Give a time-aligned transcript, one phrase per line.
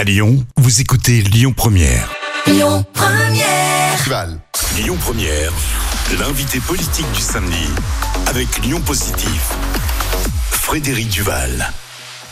[0.00, 2.10] À Lyon, vous écoutez Lyon Première.
[2.46, 4.24] Lyon Première.
[4.74, 5.52] Lyon Première,
[6.18, 7.68] l'invité politique du samedi
[8.26, 9.52] avec Lyon Positif.
[10.52, 11.70] Frédéric Duval.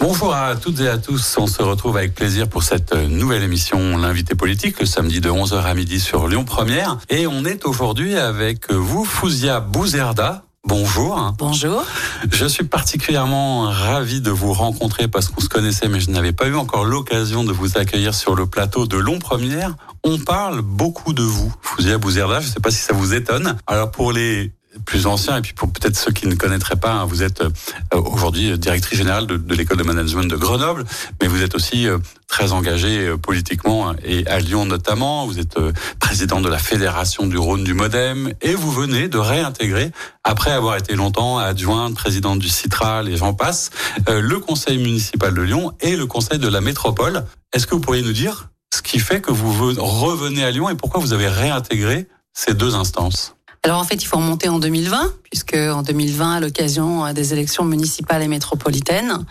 [0.00, 1.36] Bonjour à toutes et à tous.
[1.36, 5.62] On se retrouve avec plaisir pour cette nouvelle émission L'invité politique le samedi de 11h
[5.62, 6.96] à midi sur Lyon Première.
[7.10, 10.47] Et on est aujourd'hui avec vous, Fouzia Bouzerda.
[10.66, 11.34] Bonjour.
[11.38, 11.84] Bonjour.
[12.30, 16.48] Je suis particulièrement ravi de vous rencontrer parce qu'on se connaissait mais je n'avais pas
[16.48, 19.76] eu encore l'occasion de vous accueillir sur le plateau de Long Première.
[20.04, 22.40] On parle beaucoup de vous, Fouzia Bouzerda.
[22.40, 23.56] Je ne sais pas si ça vous étonne.
[23.66, 24.52] Alors pour les
[24.84, 27.50] plus anciens et puis pour peut-être ceux qui ne connaîtraient pas, hein, vous êtes euh,
[27.92, 30.84] aujourd'hui directrice générale de, de l'école de management de Grenoble,
[31.20, 35.26] mais vous êtes aussi euh, très engagée euh, politiquement et à Lyon notamment.
[35.26, 35.58] Vous êtes
[35.98, 39.90] président de la fédération du Rhône du Modem et vous venez de réintégrer,
[40.24, 43.70] après avoir été longtemps adjointe, présidente du Citral et j'en passe,
[44.08, 47.24] le conseil municipal de Lyon et le conseil de la métropole.
[47.52, 50.74] Est-ce que vous pourriez nous dire ce qui fait que vous revenez à Lyon et
[50.74, 53.37] pourquoi vous avez réintégré ces deux instances?
[53.64, 57.64] Alors en fait, il faut remonter en 2020, puisque en 2020, à l'occasion des élections
[57.64, 59.24] municipales et métropolitaines,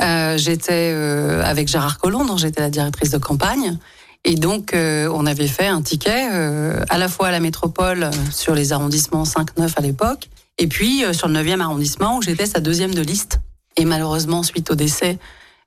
[0.00, 3.78] euh, j'étais euh, avec Gérard Collomb, dont j'étais la directrice de campagne.
[4.24, 8.10] Et donc, euh, on avait fait un ticket euh, à la fois à la métropole
[8.30, 10.28] sur les arrondissements 5-9 à l'époque,
[10.58, 13.40] et puis sur le 9e arrondissement, où j'étais sa deuxième de liste.
[13.76, 15.18] Et malheureusement, suite au décès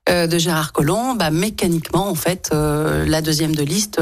[0.08, 4.00] de Gérard Collomb, bah, mécaniquement, en fait, la deuxième de liste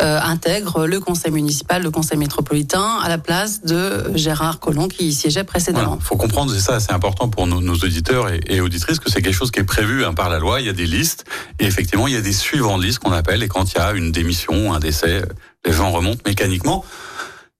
[0.00, 5.06] euh, intègre le conseil municipal, le conseil métropolitain à la place de Gérard Collomb qui
[5.06, 5.98] y siégeait précédemment.
[6.00, 9.22] Il faut comprendre, c'est ça, c'est important pour nos, auditeurs et, et, auditrices que c'est
[9.22, 10.60] quelque chose qui est prévu hein, par la loi.
[10.60, 11.24] Il y a des listes
[11.60, 13.80] et effectivement il y a des suivants de listes qu'on appelle et quand il y
[13.80, 15.22] a une démission, un décès,
[15.64, 16.84] les gens remontent mécaniquement.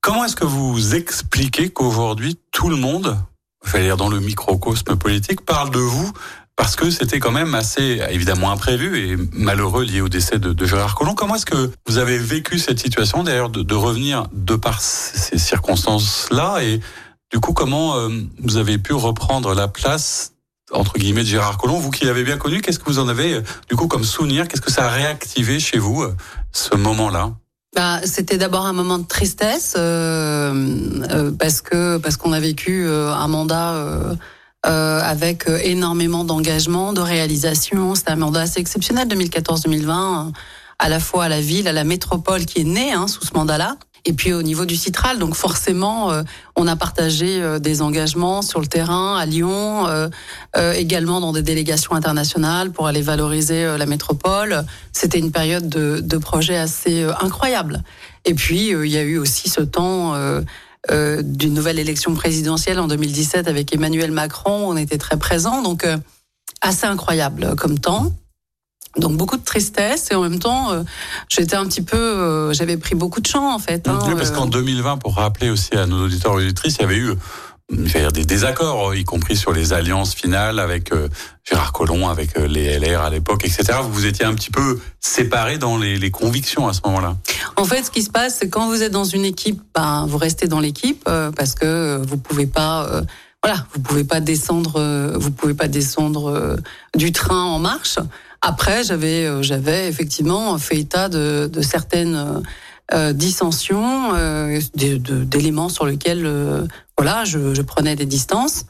[0.01, 3.17] Comment est-ce que vous expliquez qu'aujourd'hui tout le monde,
[3.65, 6.13] je vais dire dans le microcosme politique, parle de vous
[6.57, 10.95] parce que c'était quand même assez évidemment imprévu et malheureux lié au décès de, Gérard
[10.95, 11.15] Collomb.
[11.15, 15.39] Comment est-ce que vous avez vécu cette situation d'ailleurs de, de, revenir de par ces
[15.39, 16.81] circonstances-là et
[17.33, 18.09] du coup comment euh,
[18.41, 20.35] vous avez pu reprendre la place
[20.73, 23.35] entre guillemets de Gérard Collomb, vous qui l'avez bien connu, qu'est-ce que vous en avez
[23.35, 24.49] euh, du coup comme souvenir?
[24.49, 26.15] Qu'est-ce que ça a réactivé chez vous euh,
[26.53, 27.33] ce moment-là?
[27.75, 33.27] Bah, c'était d'abord un moment de tristesse euh, parce que parce qu'on a vécu un
[33.27, 34.17] mandat
[34.67, 37.95] euh, avec euh, énormément d'engagement, de réalisation.
[37.95, 40.33] C'est un mandat assez exceptionnel, 2014-2020,
[40.79, 43.35] à la fois à la ville, à la métropole qui est née hein, sous ce
[43.35, 43.77] mandat-là.
[44.07, 46.23] Et puis au niveau du Citral, donc forcément, euh,
[46.57, 49.87] on a partagé des engagements sur le terrain à Lyon,
[50.55, 54.65] également dans des délégations internationales pour aller valoriser la métropole.
[54.93, 57.83] C'était une période de, de projet assez incroyable.
[58.25, 60.15] Et puis il y a eu aussi ce temps
[60.91, 64.69] euh, d'une nouvelle élection présidentielle en 2017 avec Emmanuel Macron.
[64.69, 65.97] On était très présents, donc euh,
[66.61, 68.13] assez incroyable comme temps.
[68.97, 70.83] Donc beaucoup de tristesse et en même temps, euh,
[71.29, 73.89] j'étais un petit peu, j'avais pris beaucoup de champ en fait.
[73.89, 76.85] Hein, oui, parce qu'en 2020, pour rappeler aussi à nos auditeurs et auditrices, il y
[76.85, 77.15] avait eu
[77.71, 81.09] des désaccords, y compris sur les alliances finales avec euh,
[81.45, 83.79] Gérard Collomb, avec euh, les LR à l'époque, etc.
[83.83, 87.17] Vous vous étiez un petit peu séparés dans les, convictions à ce moment-là.
[87.57, 90.19] En fait, ce qui se passe, c'est quand vous êtes dans une équipe, ben, vous
[90.19, 93.03] restez dans l'équipe euh, parce que vous pouvez pas,
[93.43, 96.59] voilà, vous pouvez pas descendre, vous pouvez pas descendre
[96.95, 97.99] du train en marche.
[98.47, 102.41] Après, j'avais, j'avais effectivement fait état de, certaines euh,
[103.13, 106.67] dissensions, euh, d'éléments sur lesquels euh,
[106.99, 108.67] voilà, je, je, prenais des distances.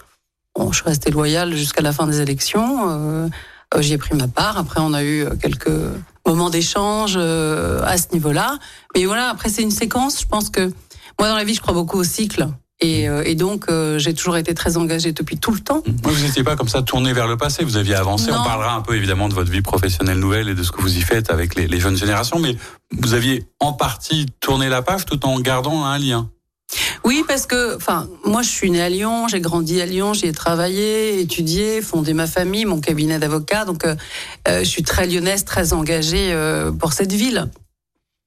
[0.56, 2.88] Bon, je restée loyale jusqu'à la fin des élections.
[2.88, 3.28] Euh,
[3.74, 4.56] euh, J'y ai pris ma part.
[4.56, 5.72] Après, on a eu quelques
[6.26, 8.58] moments d'échange à ce niveau-là.
[8.94, 10.20] Mais voilà, après, c'est une séquence.
[10.20, 10.72] Je pense que
[11.18, 12.48] moi, dans la vie, je crois beaucoup au cycle.
[12.84, 15.82] Et, euh, et, donc, euh, j'ai toujours été très engagée depuis tout le temps.
[15.86, 18.30] vous n'étiez pas comme ça tourné vers le passé, vous aviez avancé.
[18.30, 20.98] On parlera un peu évidemment de votre vie professionnelle nouvelle et de ce que vous
[20.98, 22.56] y faites avec les, les jeunes générations, mais
[22.92, 26.28] vous aviez en partie tourné la page tout en gardant un lien.
[27.04, 30.26] Oui, parce que, enfin, moi, je suis née à Lyon, j'ai grandi à Lyon, j'y
[30.26, 33.64] ai travaillé, étudié, fondé ma famille, mon cabinet d'avocat.
[33.64, 33.94] Donc, euh,
[34.46, 37.48] euh je suis très lyonnaise, très engagée euh, pour cette ville.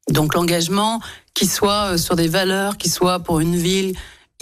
[0.09, 0.99] Donc, l'engagement,
[1.35, 3.95] qui soit sur des valeurs, qui soit pour une ville,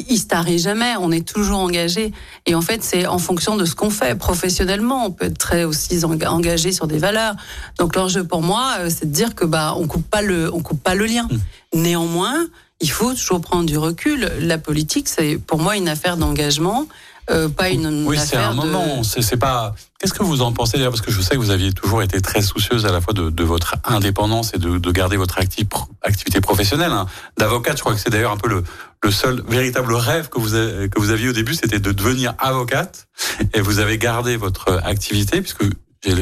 [0.10, 2.12] il se tarit jamais, on est toujours engagé.
[2.46, 5.06] Et en fait, c'est en fonction de ce qu'on fait professionnellement.
[5.06, 7.36] On peut être très aussi engagé sur des valeurs.
[7.80, 10.62] Donc l'enjeu pour moi, euh, c'est de dire que bah on coupe pas le, on
[10.62, 11.28] coupe pas le lien.
[11.30, 11.80] Mmh.
[11.80, 12.46] Néanmoins,
[12.82, 14.30] il faut toujours prendre du recul.
[14.40, 16.88] La politique, c'est pour moi une affaire d'engagement.
[17.30, 19.04] Euh, pas une, oui, c'est un moment.
[19.04, 19.74] C'est pas.
[20.00, 20.92] Qu'est-ce que vous en pensez d'ailleurs?
[20.92, 23.30] Parce que je sais que vous aviez toujours été très soucieuse à la fois de,
[23.30, 26.92] de votre indépendance et de, de garder votre activité professionnelle.
[26.92, 27.08] Hein.
[27.38, 28.64] D'avocate, je crois que c'est d'ailleurs un peu le,
[29.04, 33.08] le seul véritable rêve que vous, que vous aviez au début, c'était de devenir avocate.
[33.54, 35.64] Et vous avez gardé votre activité puisque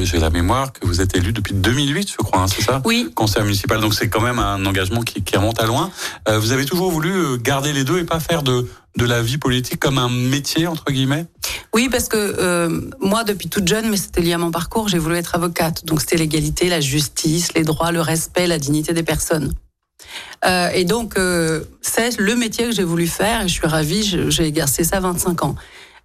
[0.03, 2.81] j'ai la mémoire que vous êtes élu depuis 2008, je crois, hein, c'est ça?
[2.85, 3.09] Oui.
[3.15, 5.91] Conseil municipal, donc c'est quand même un engagement qui, qui remonte à loin.
[6.27, 9.21] Euh, vous avez toujours voulu euh, garder les deux et pas faire de, de la
[9.21, 11.25] vie politique comme un métier, entre guillemets?
[11.73, 14.99] Oui, parce que euh, moi, depuis toute jeune, mais c'était lié à mon parcours, j'ai
[14.99, 15.85] voulu être avocate.
[15.85, 19.53] Donc c'était l'égalité, la justice, les droits, le respect, la dignité des personnes.
[20.45, 21.15] Euh, et donc,
[21.81, 25.43] c'est le métier que j'ai voulu faire et je suis ravie, j'ai exercé ça 25
[25.43, 25.55] ans.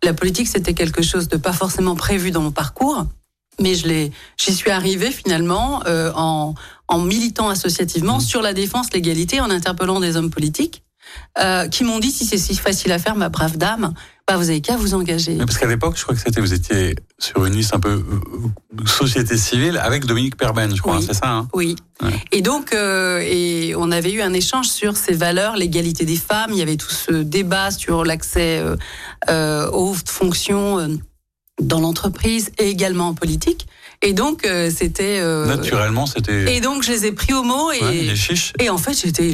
[0.03, 3.07] La politique, c'était quelque chose de pas forcément prévu dans mon parcours
[3.59, 6.55] mais je l'ai, j'y suis arrivée finalement euh, en,
[6.89, 8.23] en militant associativement mmh.
[8.23, 10.83] sur la défense, l'égalité, en interpellant des hommes politiques
[11.39, 13.95] euh, qui m'ont dit si c'est si facile à faire, ma brave dame,
[14.27, 15.37] bah vous avez qu'à vous engager.
[15.37, 18.87] parce qu'à l'époque, je crois que c'était vous étiez sur une liste un peu euh,
[18.87, 21.49] société civile avec Dominique Perben, je crois, c'est ça hein?
[21.55, 21.77] Oui.
[22.33, 26.51] Et donc, euh, et on avait eu un échange sur ces valeurs, l'égalité des femmes.
[26.51, 28.63] Il y avait tout ce débat sur l'accès
[29.29, 30.99] aux fonctions
[31.61, 33.67] dans l'entreprise et également en politique.
[34.03, 35.19] Et donc, euh, c'était.
[35.21, 36.57] Euh, Naturellement, c'était.
[36.57, 38.03] Et donc, je les ai pris au mot et.
[38.03, 38.53] les chiches.
[38.61, 39.29] Et en fait, j'étais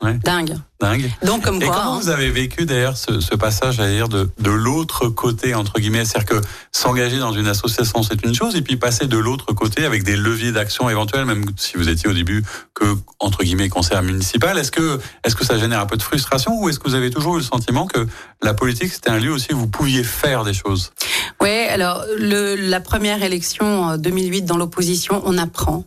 [0.00, 0.56] Dingue.
[0.80, 1.10] Dingue.
[1.24, 1.74] Donc, comme et quoi.
[1.74, 2.00] comment hein.
[2.00, 6.04] vous avez vécu d'ailleurs ce, ce, passage, à dire, de, de l'autre côté, entre guillemets?
[6.04, 9.84] C'est-à-dire que s'engager dans une association, c'est une chose, et puis passer de l'autre côté
[9.84, 12.84] avec des leviers d'action éventuels, même si vous étiez au début que,
[13.18, 16.68] entre guillemets, conseiller municipal, est-ce que, est-ce que ça génère un peu de frustration ou
[16.68, 18.06] est-ce que vous avez toujours eu le sentiment que
[18.40, 20.92] la politique, c'était un lieu aussi où vous pouviez faire des choses?
[21.40, 25.84] Oui, alors, le, la première élection en 2008 dans l'opposition, on apprend.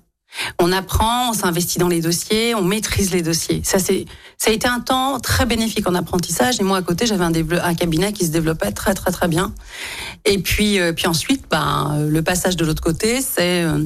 [0.59, 3.61] On apprend, on s'investit dans les dossiers, on maîtrise les dossiers.
[3.63, 4.05] Ça, c'est,
[4.37, 6.59] ça a été un temps très bénéfique en apprentissage.
[6.59, 7.33] Et moi, à côté, j'avais un,
[7.63, 9.53] un cabinet qui se développait très, très, très bien.
[10.25, 13.85] Et puis, euh, puis ensuite, ben, le passage de l'autre côté, c'est euh,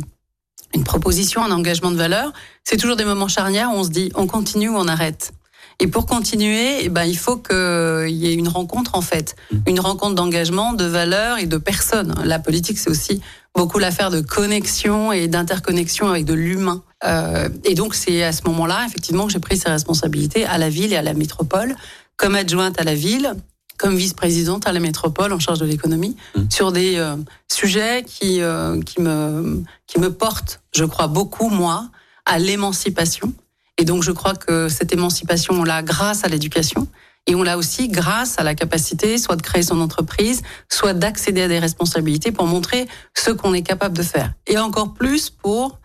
[0.74, 2.32] une proposition, un engagement de valeur.
[2.64, 5.32] C'est toujours des moments charnières où on se dit, on continue ou on arrête.
[5.80, 9.36] Et pour continuer, eh ben, il faut qu'il y ait une rencontre, en fait.
[9.52, 9.58] Mmh.
[9.68, 12.16] Une rencontre d'engagement, de valeurs et de personnes.
[12.24, 13.22] La politique, c'est aussi
[13.56, 16.84] beaucoup l'affaire de connexion et d'interconnexion avec de l'humain.
[17.06, 20.70] Euh, et donc c'est à ce moment-là, effectivement, que j'ai pris ces responsabilités à la
[20.70, 21.76] ville et à la métropole,
[22.18, 23.34] comme adjointe à la ville,
[23.78, 26.42] comme vice-présidente à la métropole en charge de l'économie, mmh.
[26.50, 27.16] sur des euh,
[27.52, 31.90] sujets qui euh, qui me qui me portent, je crois beaucoup moi,
[32.26, 33.34] à l'émancipation.
[33.78, 36.88] Et donc je crois que cette émancipation, on l'a grâce à l'éducation.
[37.28, 41.42] Et on l'a aussi grâce à la capacité soit de créer son entreprise, soit d'accéder
[41.42, 42.88] à des responsabilités pour montrer
[43.18, 44.34] ce qu'on est capable de faire.
[44.46, 45.80] Et encore plus pour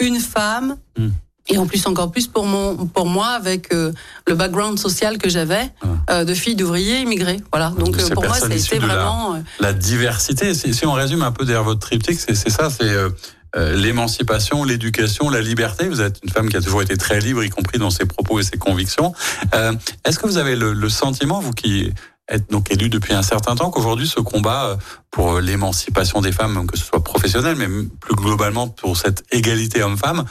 [0.00, 0.78] une femme.
[0.96, 1.08] Mmh.
[1.48, 3.92] Et en plus, encore plus pour mon, pour moi, avec euh,
[4.26, 5.70] le background social que j'avais
[6.10, 7.40] euh, de fille d'ouvriers immigrés.
[7.52, 7.72] Voilà.
[7.78, 10.54] Donc euh, pour moi, ça a été vraiment la, la diversité.
[10.54, 12.68] Si, si, on résume un peu derrière votre triptyque, c'est ça.
[12.68, 13.10] C'est euh,
[13.56, 15.88] euh, l'émancipation, l'éducation, la liberté.
[15.88, 18.38] Vous êtes une femme qui a toujours été très libre, y compris dans ses propos
[18.38, 19.14] et ses convictions.
[19.54, 19.72] Euh,
[20.04, 21.92] Est-ce que vous avez le, le, sentiment, vous qui
[22.28, 24.76] êtes donc élu depuis un certain temps, qu'aujourd'hui ce combat euh,
[25.10, 27.66] pour l'émancipation des femmes, que ce soit professionnel, mais
[28.00, 30.24] plus globalement pour cette égalité homme-femme,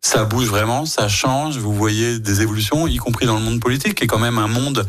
[0.00, 3.94] ça bouge vraiment, ça change, vous voyez des évolutions, y compris dans le monde politique,
[3.96, 4.86] qui est quand même un monde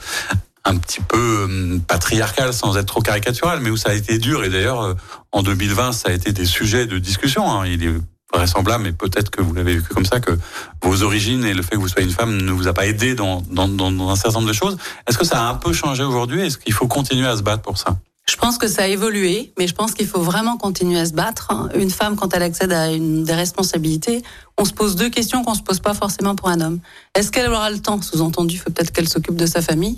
[0.66, 4.44] un petit peu hum, patriarcal sans être trop caricatural, mais où ça a été dur.
[4.44, 4.94] Et d'ailleurs, euh,
[5.32, 7.50] en 2020, ça a été des sujets de discussion.
[7.50, 7.66] Hein.
[7.66, 7.94] Il est
[8.34, 10.38] vraisemblable, mais peut-être que vous l'avez vécu comme ça, que
[10.84, 13.16] vos origines et le fait que vous soyez une femme ne vous a pas aidé
[13.16, 14.78] dans, un certain nombre de choses.
[15.08, 16.42] Est-ce que ça a un peu changé aujourd'hui?
[16.42, 17.98] Est-ce qu'il faut continuer à se battre pour ça?
[18.30, 21.14] Je pense que ça a évolué, mais je pense qu'il faut vraiment continuer à se
[21.14, 21.52] battre.
[21.74, 24.22] Une femme, quand elle accède à des responsabilités,
[24.56, 26.80] on se pose deux questions qu'on se pose pas forcément pour un homme.
[27.16, 28.00] Est-ce qu'elle aura le temps?
[28.00, 29.96] Sous-entendu, il faut peut-être qu'elle s'occupe de sa famille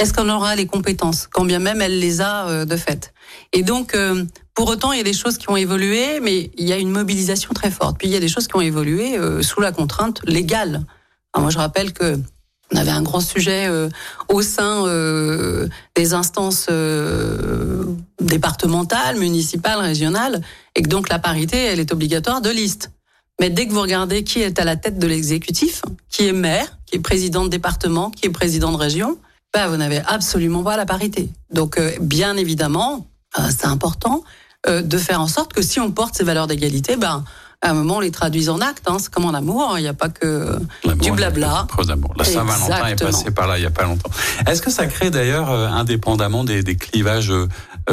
[0.00, 3.12] est-ce qu'on aura les compétences, quand bien même elle les a euh, de fait.
[3.52, 4.24] Et donc, euh,
[4.60, 6.90] pour autant, il y a des choses qui ont évolué, mais il y a une
[6.90, 7.96] mobilisation très forte.
[7.96, 10.84] Puis il y a des choses qui ont évolué euh, sous la contrainte légale.
[11.34, 12.18] Moi, je rappelle que
[12.70, 13.70] on avait un grand sujet
[14.28, 14.84] au sein
[15.96, 16.68] des instances
[18.20, 20.42] départementales, municipales, régionales,
[20.76, 22.90] et que donc la parité, elle est obligatoire de liste.
[23.40, 26.78] Mais dès que vous regardez qui est à la tête de l'exécutif, qui est maire,
[26.84, 29.16] qui est président de département, qui est président de région,
[29.54, 31.30] ben, vous n'avez absolument pas la parité.
[31.50, 33.06] Donc, euh, bien évidemment,
[33.38, 34.22] euh, c'est important
[34.66, 37.24] euh, de faire en sorte que si on porte ces valeurs d'égalité, ben,
[37.62, 38.84] à un moment, on les traduise en actes.
[38.88, 38.96] Hein.
[38.98, 40.58] C'est comme en amour, il n'y a pas que
[40.96, 41.66] du blabla.
[42.16, 44.10] La Saint-Valentin est passée par là il n'y a pas longtemps.
[44.46, 47.32] Est-ce que ça crée d'ailleurs, indépendamment des, des clivages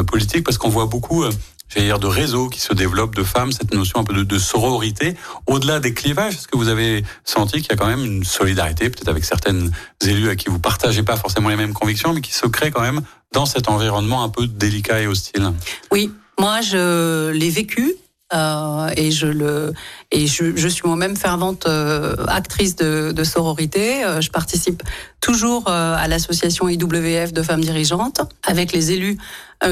[0.07, 1.25] politiques, parce qu'on voit beaucoup
[1.69, 4.39] j'allais dire, de réseaux qui se développent, de femmes, cette notion un peu de, de
[4.39, 5.15] sororité.
[5.47, 8.89] Au-delà des clivages, est-ce que vous avez senti qu'il y a quand même une solidarité,
[8.89, 9.71] peut-être avec certaines
[10.01, 12.81] élus à qui vous partagez pas forcément les mêmes convictions, mais qui se crée quand
[12.81, 13.01] même
[13.33, 15.51] dans cet environnement un peu délicat et hostile?
[15.91, 17.95] Oui, moi je l'ai vécu.
[18.33, 19.73] Euh, et je le
[20.11, 24.03] Et je, je suis moi-même fervente euh, actrice de, de sororité.
[24.03, 24.83] Euh, je participe
[25.21, 29.17] toujours euh, à l'association IWF de femmes dirigeantes avec les élus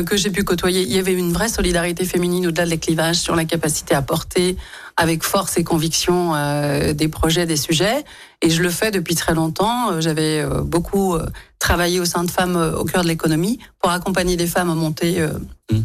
[0.07, 0.81] que j'ai pu côtoyer.
[0.81, 4.57] Il y avait une vraie solidarité féminine au-delà des clivages sur la capacité à porter
[4.97, 6.33] avec force et conviction
[6.91, 8.03] des projets, des sujets.
[8.41, 10.01] Et je le fais depuis très longtemps.
[10.01, 11.19] J'avais beaucoup
[11.65, 15.25] travaillé au sein de femmes au cœur de l'économie pour accompagner des femmes à monter
[15.71, 15.79] mmh,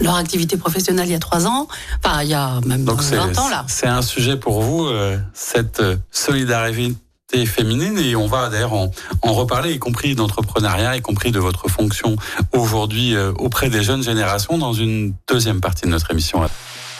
[0.00, 1.68] leur activité professionnelle il y a trois ans.
[2.02, 3.64] Enfin, il y a même Donc 20 ans là.
[3.68, 6.96] C'est un sujet pour vous, euh, cette solidarité
[7.46, 8.90] féminine et on va d'ailleurs en,
[9.22, 12.16] en, reparler, y compris d'entrepreneuriat, y compris de votre fonction
[12.52, 16.42] aujourd'hui euh, auprès des jeunes générations dans une deuxième partie de notre émission.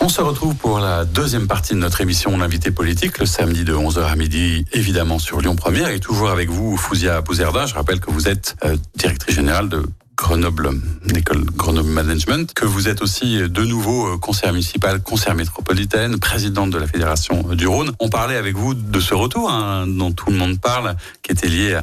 [0.03, 3.75] On se retrouve pour la deuxième partie de notre émission L'invité politique, le samedi de
[3.75, 7.67] 11h à midi, évidemment sur Lyon Première, et toujours avec vous, Fouzia Bouzerda.
[7.67, 9.85] Je rappelle que vous êtes euh, directrice générale de
[10.17, 10.71] Grenoble,
[11.05, 16.71] l'école Grenoble Management, que vous êtes aussi de nouveau euh, conseiller municipal, conseillère métropolitaine, présidente
[16.71, 17.93] de la Fédération du Rhône.
[18.01, 21.49] On parlait avec vous de ce retour hein, dont tout le monde parle, qui était
[21.49, 21.79] lié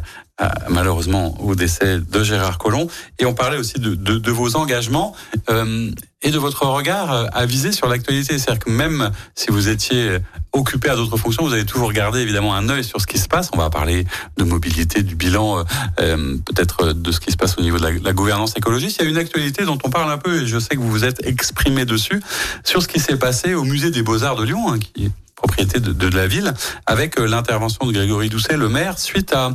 [0.70, 2.88] malheureusement au décès de Gérard Collomb.
[3.20, 5.16] Et on parlait aussi de, de, de vos engagements
[5.50, 5.90] euh,
[6.22, 8.38] et de votre regard euh, avisé sur l'actualité.
[8.38, 10.18] C'est-à-dire que même si vous étiez
[10.58, 13.28] occupé à d'autres fonctions, vous avez toujours gardé évidemment un œil sur ce qui se
[13.28, 13.50] passe.
[13.54, 14.06] On va parler
[14.38, 15.64] de mobilité, du bilan, euh,
[16.00, 18.98] euh peut-être de ce qui se passe au niveau de la, gouvernance écologiste.
[19.00, 20.92] Il y a une actualité dont on parle un peu, et je sais que vous
[20.92, 22.22] vous êtes exprimé dessus,
[22.64, 25.80] sur ce qui s'est passé au musée des Beaux-Arts de Lyon, hein, qui est propriété
[25.80, 26.54] de, la ville,
[26.88, 29.54] avec euh, l'intervention de Grégory Doucet, le maire, suite à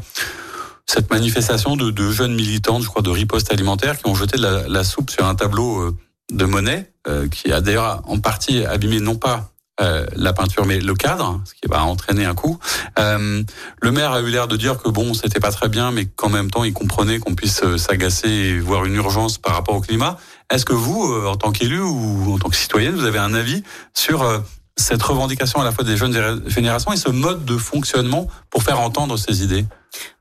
[0.87, 4.43] cette manifestation de, de, jeunes militantes, je crois, de riposte alimentaire, qui ont jeté de
[4.43, 5.97] la, la soupe sur un tableau euh,
[6.31, 9.51] de Monet, euh, qui a d'ailleurs en partie abîmé non pas
[9.81, 12.59] euh, la peinture, mais le cadre, ce qui va entraîner un coup.
[12.99, 13.43] Euh,
[13.81, 16.29] le maire a eu l'air de dire que bon, c'était pas très bien, mais qu'en
[16.29, 20.19] même temps, il comprenait qu'on puisse s'agacer et voir une urgence par rapport au climat.
[20.53, 23.63] Est-ce que vous, en tant qu'élu ou en tant que citoyenne, vous avez un avis
[23.95, 24.43] sur
[24.77, 28.81] cette revendication à la fois des jeunes générations et ce mode de fonctionnement pour faire
[28.81, 29.67] entendre ces idées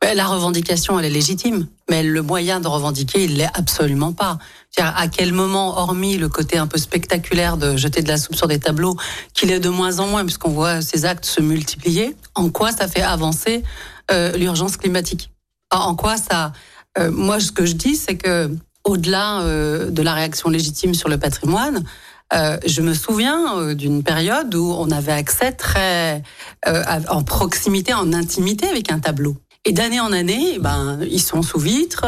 [0.02, 4.38] La revendication, elle est légitime, mais le moyen de revendiquer, il l'est absolument pas.
[4.78, 8.48] À quel moment, hormis le côté un peu spectaculaire de jeter de la soupe sur
[8.48, 8.96] des tableaux,
[9.34, 12.88] qu'il est de moins en moins, puisqu'on voit ces actes se multiplier, en quoi ça
[12.88, 13.64] fait avancer
[14.12, 15.32] euh, l'urgence climatique?
[15.72, 16.52] En quoi ça...
[16.98, 18.54] Euh, moi, ce que je dis, c'est que
[18.84, 21.84] au-delà euh, de la réaction légitime sur le patrimoine,
[22.34, 26.24] euh, je me souviens euh, d'une période où on avait accès très
[26.68, 29.36] euh, en proximité, en intimité avec un tableau.
[29.64, 32.04] Et d'année en année, ben ils sont sous vitre.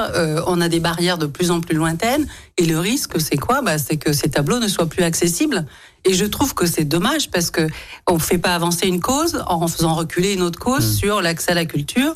[0.47, 2.25] on a des barrières de plus en plus lointaines.
[2.57, 3.61] Et le risque, c'est quoi?
[3.61, 5.67] Ben, c'est que ces tableaux ne soient plus accessibles.
[6.03, 7.67] Et je trouve que c'est dommage parce que
[8.07, 10.95] on fait pas avancer une cause en faisant reculer une autre cause mmh.
[10.95, 12.15] sur l'accès à la culture.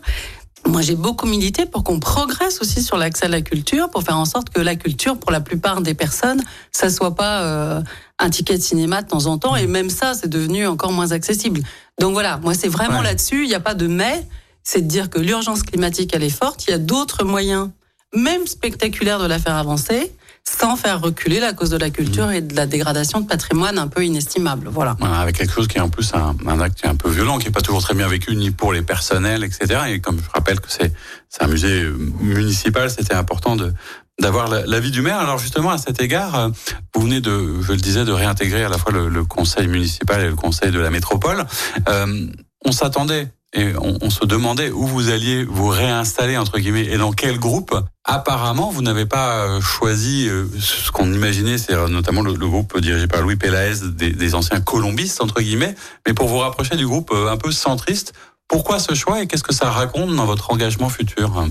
[0.66, 4.18] Moi, j'ai beaucoup milité pour qu'on progresse aussi sur l'accès à la culture, pour faire
[4.18, 7.82] en sorte que la culture, pour la plupart des personnes, ça soit pas euh,
[8.20, 9.56] un ticket de cinéma de temps en temps.
[9.56, 11.62] Et même ça, c'est devenu encore moins accessible.
[12.00, 13.44] Donc voilà, moi, c'est vraiment là-dessus.
[13.44, 14.26] Il n'y a pas de mais.
[14.64, 16.66] C'est de dire que l'urgence climatique, elle est forte.
[16.68, 17.70] Il y a d'autres moyens,
[18.14, 20.12] même spectaculaires, de la faire avancer
[20.50, 23.88] sans faire reculer la cause de la culture et de la dégradation de patrimoine un
[23.88, 24.70] peu inestimable.
[24.72, 24.96] Voilà.
[25.02, 27.62] avec quelque chose qui est en plus un, acte un peu violent, qui n'est pas
[27.62, 29.82] toujours très bien vécu ni pour les personnels, etc.
[29.90, 30.94] Et comme je rappelle que c'est
[31.42, 31.86] un musée
[32.22, 33.74] municipal, c'était important de
[34.20, 35.20] d'avoir l'avis du maire.
[35.20, 36.50] Alors justement, à cet égard, euh,
[36.96, 40.20] vous venez de, je le disais, de réintégrer à la fois le, le conseil municipal
[40.24, 41.46] et le conseil de la métropole.
[41.88, 42.26] Euh,
[42.66, 47.12] on s'attendait et on, se demandait où vous alliez vous réinstaller entre guillemets et dans
[47.12, 47.76] quel groupe.
[48.04, 52.80] Apparemment, vous n'avez pas euh, choisi euh, ce qu'on imaginait, c'est euh, notamment le, groupe
[52.80, 55.76] dirigé par Louis Pélaez, des, anciens colombistes entre guillemets,
[56.08, 58.14] mais pour vous rapprocher du groupe un peu centriste.
[58.48, 61.48] Pourquoi ce choix et qu'est-ce que ça raconte dans votre engagement futur?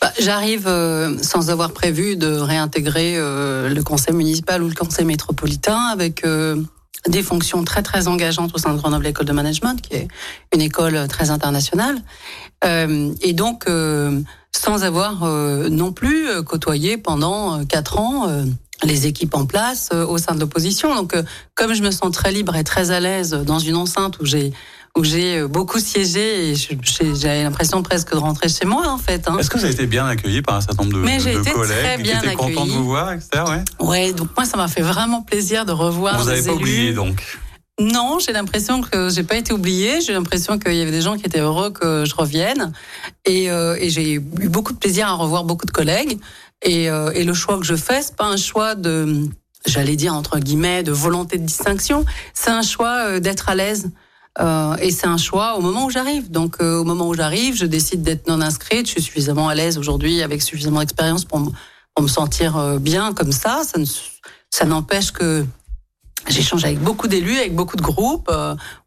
[0.00, 0.68] Bah, J'arrive
[1.22, 6.22] sans avoir prévu de réintégrer le conseil municipal ou le conseil métropolitain avec
[7.08, 10.08] des fonctions très très engageantes au sein de Grenoble École de Management, qui est
[10.54, 11.96] une école très internationale,
[12.64, 14.20] euh, et donc euh,
[14.52, 18.28] sans avoir euh, non plus côtoyé pendant quatre ans
[18.82, 20.94] les équipes en place au sein de l'opposition.
[20.94, 21.14] Donc,
[21.54, 24.52] comme je me sens très libre et très à l'aise dans une enceinte où j'ai
[24.96, 29.28] où j'ai euh, beaucoup siégé et j'avais l'impression presque de rentrer chez moi en fait.
[29.28, 29.38] Hein.
[29.38, 31.78] Est-ce que vous avez été bien accueilli par un certain nombre de, Mais de collègues
[31.78, 33.42] très bien qui étaient contents de vous voir, etc.
[33.48, 33.86] Ouais.
[33.86, 36.18] ouais, donc moi ça m'a fait vraiment plaisir de revoir.
[36.20, 37.22] Vous n'avez pas oublié donc
[37.80, 40.00] non, j'ai l'impression que j'ai pas été oubliée.
[40.00, 42.72] J'ai l'impression qu'il y avait des gens qui étaient heureux que je revienne,
[43.24, 46.20] et, euh, et j'ai eu beaucoup de plaisir à revoir beaucoup de collègues.
[46.62, 49.28] Et, euh, et le choix que je fais, c'est pas un choix de,
[49.66, 52.04] j'allais dire entre guillemets, de volonté de distinction.
[52.32, 53.90] C'est un choix d'être à l'aise.
[54.40, 56.30] Euh, et c'est un choix au moment où j'arrive.
[56.30, 58.86] Donc euh, au moment où j'arrive, je décide d'être non inscrite.
[58.86, 61.40] Je suis suffisamment à l'aise aujourd'hui avec suffisamment d'expérience pour,
[61.94, 63.62] pour, me sentir euh, bien comme ça.
[64.50, 65.44] Ça, n'empêche que
[66.26, 68.32] J'échange avec beaucoup d'élus, avec beaucoup de groupes,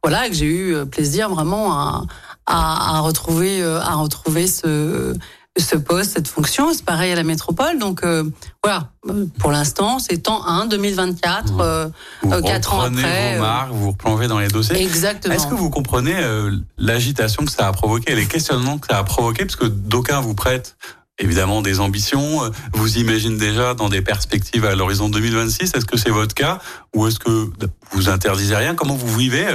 [0.01, 2.03] voilà, que j'ai eu plaisir vraiment à,
[2.47, 5.13] à retrouver, à retrouver ce
[5.59, 6.73] ce poste, cette fonction.
[6.73, 7.77] C'est pareil à la métropole.
[7.79, 8.23] Donc euh,
[8.63, 8.91] voilà,
[9.39, 11.89] pour l'instant, c'est temps 1, 2024, euh,
[12.23, 13.35] 4 ans après.
[13.35, 14.81] Vos marques, vous replongez dans les dossiers.
[14.81, 15.33] Exactement.
[15.33, 19.03] Est-ce que vous comprenez euh, l'agitation que ça a provoqué, les questionnements que ça a
[19.03, 20.77] provoqué, parce que d'aucuns vous prêtent
[21.19, 25.71] évidemment des ambitions, euh, vous imaginez déjà dans des perspectives à l'horizon 2026.
[25.75, 26.59] Est-ce que c'est votre cas?
[26.95, 27.49] Ou est-ce que
[27.91, 28.75] vous interdisez rien?
[28.75, 29.47] Comment vous vivez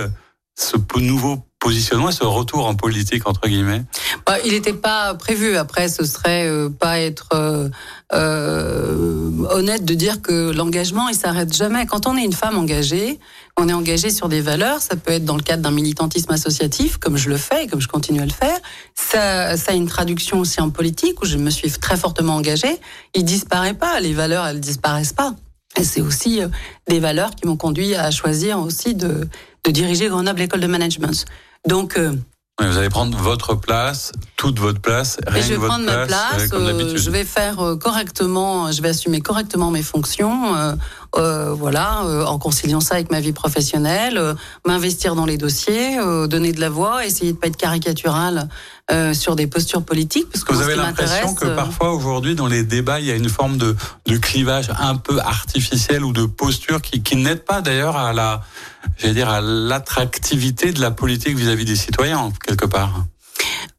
[0.54, 3.84] ce nouveau positionnement ce retour en politique entre guillemets
[4.26, 5.56] bah, Il n'était pas prévu.
[5.56, 7.68] Après, ce serait euh, pas être euh,
[8.12, 11.86] euh, honnête de dire que l'engagement il s'arrête jamais.
[11.86, 13.20] Quand on est une femme engagée,
[13.56, 14.80] on est engagé sur des valeurs.
[14.80, 17.80] Ça peut être dans le cadre d'un militantisme associatif, comme je le fais et comme
[17.80, 18.58] je continue à le faire.
[18.96, 22.80] Ça, ça a une traduction aussi en politique où je me suis très fortement engagée.
[23.14, 24.00] Il disparaît pas.
[24.00, 25.36] Les valeurs, elles disparaissent pas.
[25.78, 26.40] Et c'est aussi
[26.88, 29.28] des valeurs qui m'ont conduit à choisir aussi de,
[29.64, 31.24] de diriger Grenoble École de Management.
[31.66, 32.12] Donc euh,
[32.60, 35.18] vous allez prendre votre place, toute votre place.
[35.26, 36.48] Rien je vais prendre ma place.
[36.52, 40.54] Euh, je vais faire euh, correctement, je vais assumer correctement mes fonctions.
[41.14, 44.20] Voilà, en conciliant ça avec ma vie professionnelle,
[44.66, 45.96] m'investir dans les dossiers,
[46.28, 48.48] donner de la voix, essayer de pas être caricatural
[48.90, 50.28] euh, sur des postures politiques.
[50.30, 53.28] Parce que vous avez l'impression que parfois aujourd'hui dans les débats il y a une
[53.28, 53.76] forme de,
[54.06, 58.42] de clivage un peu artificiel ou de posture qui, qui n'aide pas d'ailleurs à la,
[58.98, 63.04] j'allais dire à l'attractivité de la politique vis-à-vis des citoyens quelque part?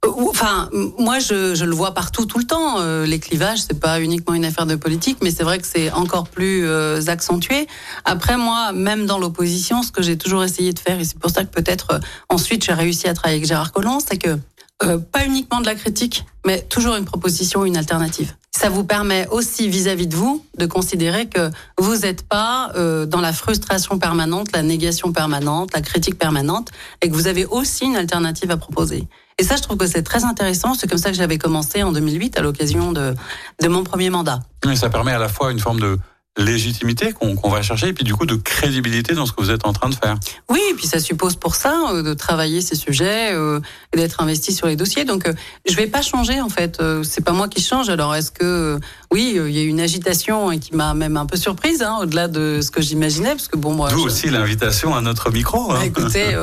[0.03, 2.79] Euh, enfin, moi, je, je, le vois partout, tout le temps.
[2.79, 5.91] Euh, les clivages, c'est pas uniquement une affaire de politique, mais c'est vrai que c'est
[5.91, 6.67] encore plus
[7.07, 7.67] accentué.
[8.05, 11.31] Après, moi, même dans l'opposition, ce que j'ai toujours essayé de faire, et c'est pour
[11.31, 14.37] ça que peut-être ensuite j'ai réussi à travailler avec Gérard Collomb, c'est que
[14.83, 18.33] euh, pas uniquement de la critique, mais toujours une proposition, une alternative.
[18.51, 23.21] Ça vous permet aussi vis-à-vis de vous de considérer que vous n'êtes pas euh, dans
[23.21, 27.95] la frustration permanente, la négation permanente, la critique permanente, et que vous avez aussi une
[27.95, 29.07] alternative à proposer.
[29.39, 30.73] Et ça, je trouve que c'est très intéressant.
[30.73, 33.15] C'est comme ça que j'avais commencé en 2008 à l'occasion de,
[33.61, 34.39] de mon premier mandat.
[34.75, 35.97] Ça permet à la fois une forme de
[36.37, 39.67] légitimité qu'on va chercher et puis du coup de crédibilité dans ce que vous êtes
[39.67, 40.17] en train de faire.
[40.49, 43.59] Oui, et puis ça suppose pour ça euh, de travailler ces sujets euh,
[43.93, 45.05] et d'être investi sur les dossiers.
[45.05, 45.33] Donc euh,
[45.69, 46.81] je vais pas changer en fait.
[47.03, 47.89] c'est pas moi qui change.
[47.89, 48.79] Alors est-ce que
[49.11, 51.99] oui, il y a eu une agitation hein, qui m'a même un peu surprise hein,
[52.01, 53.89] au-delà de ce que j'imaginais parce que bon moi.
[53.89, 55.71] Vous aussi l'invitation à notre micro.
[55.71, 55.75] Hein.
[55.79, 56.35] Bah, écoutez,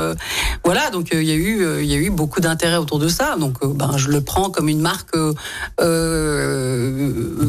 [0.65, 3.35] voilà donc il y a eu il y a eu beaucoup d'intérêt autour de ça.
[3.37, 5.17] Donc ben je le prends comme une marque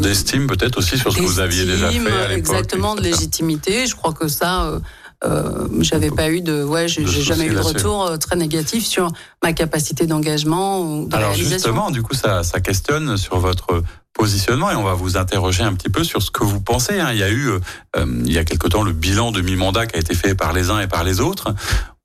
[0.02, 3.88] d'estime peut-être aussi sur ce que vous aviez déjà fait exactement de légitimité.
[3.88, 4.66] Je crois que ça.
[4.66, 4.80] Euh,
[5.24, 9.12] euh j'avais pas eu de ouais j'ai jamais eu de retour euh, très négatif sur
[9.44, 14.72] ma capacité d'engagement ou de alors justement du coup ça ça questionne sur votre positionnement
[14.72, 17.10] et on va vous interroger un petit peu sur ce que vous pensez hein.
[17.12, 17.60] il y a eu euh,
[18.26, 20.70] il y a quelque temps le bilan de mi-mandat qui a été fait par les
[20.70, 21.54] uns et par les autres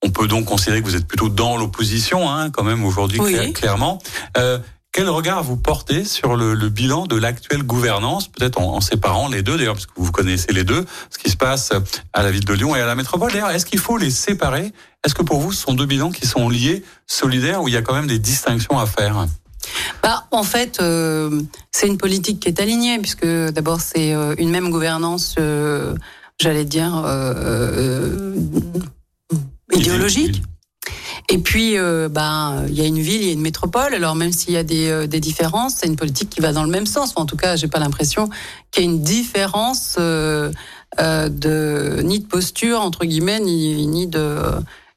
[0.02, 3.18] on peut donc considérer que vous êtes plutôt dans l'opposition hein, quand même aujourd'hui
[3.52, 3.98] clairement
[4.36, 4.58] euh,
[4.96, 9.58] quel regard vous portez sur le, bilan de l'actuelle gouvernance, peut-être en, séparant les deux
[9.58, 11.70] d'ailleurs, parce que vous connaissez les deux, ce qui se passe
[12.14, 13.30] à la ville de Lyon et à la métropole.
[13.30, 14.72] D'ailleurs, est-ce qu'il faut les séparer?
[15.04, 17.76] Est-ce que pour vous, ce sont deux bilans qui sont liés, solidaires, ou il y
[17.76, 19.26] a quand même des distinctions à faire?
[20.02, 24.48] Bah, en fait, euh, c'est une politique qui est alignée, puisque d'abord c'est euh, une
[24.48, 25.94] même gouvernance, euh,
[26.40, 27.04] j'allais dire,
[29.74, 30.42] idéologique.
[31.28, 33.94] Et puis, euh, ben, il y a une ville, il y a une métropole.
[33.94, 36.62] Alors même s'il y a des, euh, des différences, c'est une politique qui va dans
[36.62, 37.14] le même sens.
[37.16, 38.28] en tout cas, j'ai pas l'impression
[38.70, 40.52] qu'il y ait une différence euh,
[41.00, 44.36] euh, de ni de posture entre guillemets, ni, ni de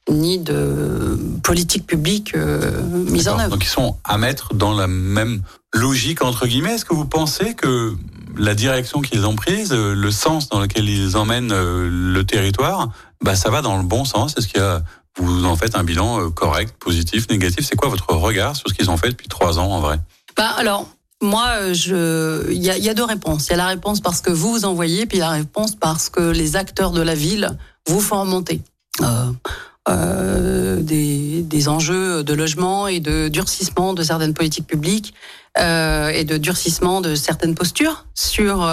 [0.09, 3.49] ni de politique publique euh, mise en œuvre.
[3.49, 5.41] Donc ils sont à mettre dans la même
[5.73, 6.75] logique entre guillemets.
[6.75, 7.93] Est-ce que vous pensez que
[8.37, 12.89] la direction qu'ils ont prise, le sens dans lequel ils emmènent le territoire,
[13.21, 14.35] bah ça va dans le bon sens?
[14.37, 14.83] Est-ce qu'il y a
[15.17, 17.65] vous en faites un bilan euh, correct, positif, négatif.
[17.65, 19.99] C'est quoi votre regard sur ce qu'ils ont fait depuis trois ans en vrai
[20.35, 20.87] bah, Alors,
[21.21, 23.47] moi, euh, je, il y a, deux réponses.
[23.47, 26.21] Il y a la réponse parce que vous vous envoyez, puis la réponse parce que
[26.21, 28.61] les acteurs de la ville vous font remonter.
[29.01, 35.15] Euh, des, des, enjeux de logement et de durcissement de certaines politiques publiques
[35.57, 38.69] et de durcissement de certaines postures sur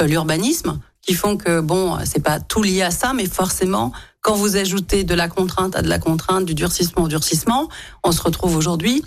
[0.00, 4.56] l'urbanisme qui font que bon, c'est pas tout lié à ça, mais forcément quand vous
[4.56, 7.68] ajoutez de la contrainte à de la contrainte, du durcissement au durcissement,
[8.04, 9.02] on se retrouve aujourd'hui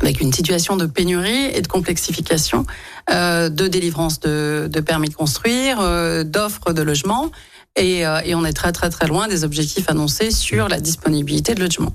[0.00, 2.66] avec une situation de pénurie et de complexification
[3.10, 7.30] euh, de délivrance de, permis de construire, euh, d'offres de logement,
[7.76, 11.54] et, euh, et, on est très très très loin des objectifs annoncés sur la disponibilité
[11.54, 11.94] de logement.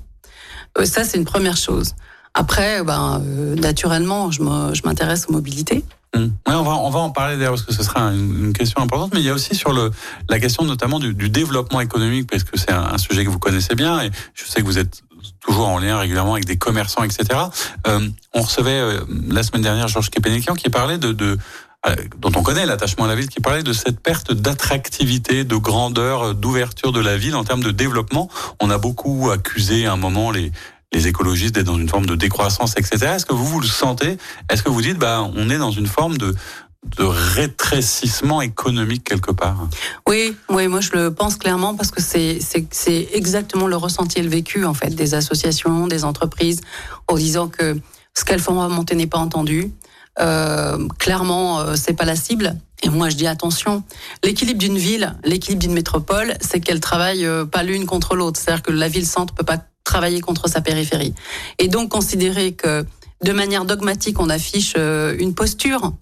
[0.78, 1.94] Euh, ça, c'est une première chose.
[2.34, 3.22] Après, ben,
[3.56, 4.42] naturellement, je
[4.84, 5.84] m'intéresse aux mobilités.
[6.14, 6.26] Mmh.
[6.46, 9.20] on, va, on va en parler d'ailleurs parce que ce sera une, question importante, mais
[9.20, 9.90] il y a aussi sur le,
[10.28, 14.00] la question notamment du, développement économique, parce que c'est un, sujet que vous connaissez bien
[14.02, 15.02] et je sais que vous êtes
[15.40, 17.40] toujours en lien régulièrement avec des commerçants, etc.
[17.86, 21.38] Euh, on recevait euh, la semaine dernière Georges Kepenekian qui parlait de, de
[21.86, 25.56] euh, dont on connaît l'attachement à la ville, qui parlait de cette perte d'attractivité, de
[25.56, 28.28] grandeur, d'ouverture de la ville en termes de développement.
[28.60, 30.52] On a beaucoup accusé à un moment les,
[30.92, 33.12] les écologistes d'être dans une forme de décroissance, etc.
[33.16, 34.18] Est-ce que vous vous le sentez?
[34.50, 36.34] Est-ce que vous dites, bah, on est dans une forme de
[36.96, 39.68] de rétrécissement économique quelque part?
[40.08, 44.22] Oui, oui, moi je le pense clairement parce que c'est c'est exactement le ressenti et
[44.22, 46.60] le vécu en fait des associations, des entreprises,
[47.06, 47.76] en disant que
[48.14, 49.72] ce qu'elles font remonter n'est pas entendu.
[50.20, 52.56] Euh, clairement, euh, c'est pas la cible.
[52.82, 53.82] Et moi, je dis attention.
[54.24, 58.38] L'équilibre d'une ville, l'équilibre d'une métropole, c'est qu'elle travaille euh, pas l'une contre l'autre.
[58.38, 61.14] C'est-à-dire que la ville-centre peut pas travailler contre sa périphérie.
[61.58, 62.84] Et donc considérer que
[63.22, 65.92] de manière dogmatique on affiche euh, une posture,